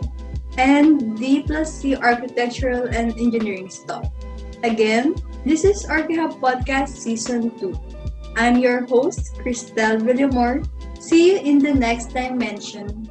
and 0.58 1.18
D 1.18 1.42
plus 1.42 1.82
C 1.82 1.96
Architectural 1.98 2.88
and 2.94 3.12
Engineering 3.18 3.70
Staff. 3.70 4.08
Again, 4.64 5.16
this 5.46 5.66
is 5.66 5.86
Archihub 5.86 6.40
Podcast 6.40 6.90
Season 6.90 7.52
2. 7.60 7.74
I'm 8.38 8.58
your 8.58 8.86
host, 8.86 9.34
Christelle 9.42 10.02
Villamore. 10.02 10.62
See 11.02 11.34
you 11.34 11.40
in 11.40 11.60
the 11.60 11.74
next 11.74 12.14
dimension. 12.14 13.10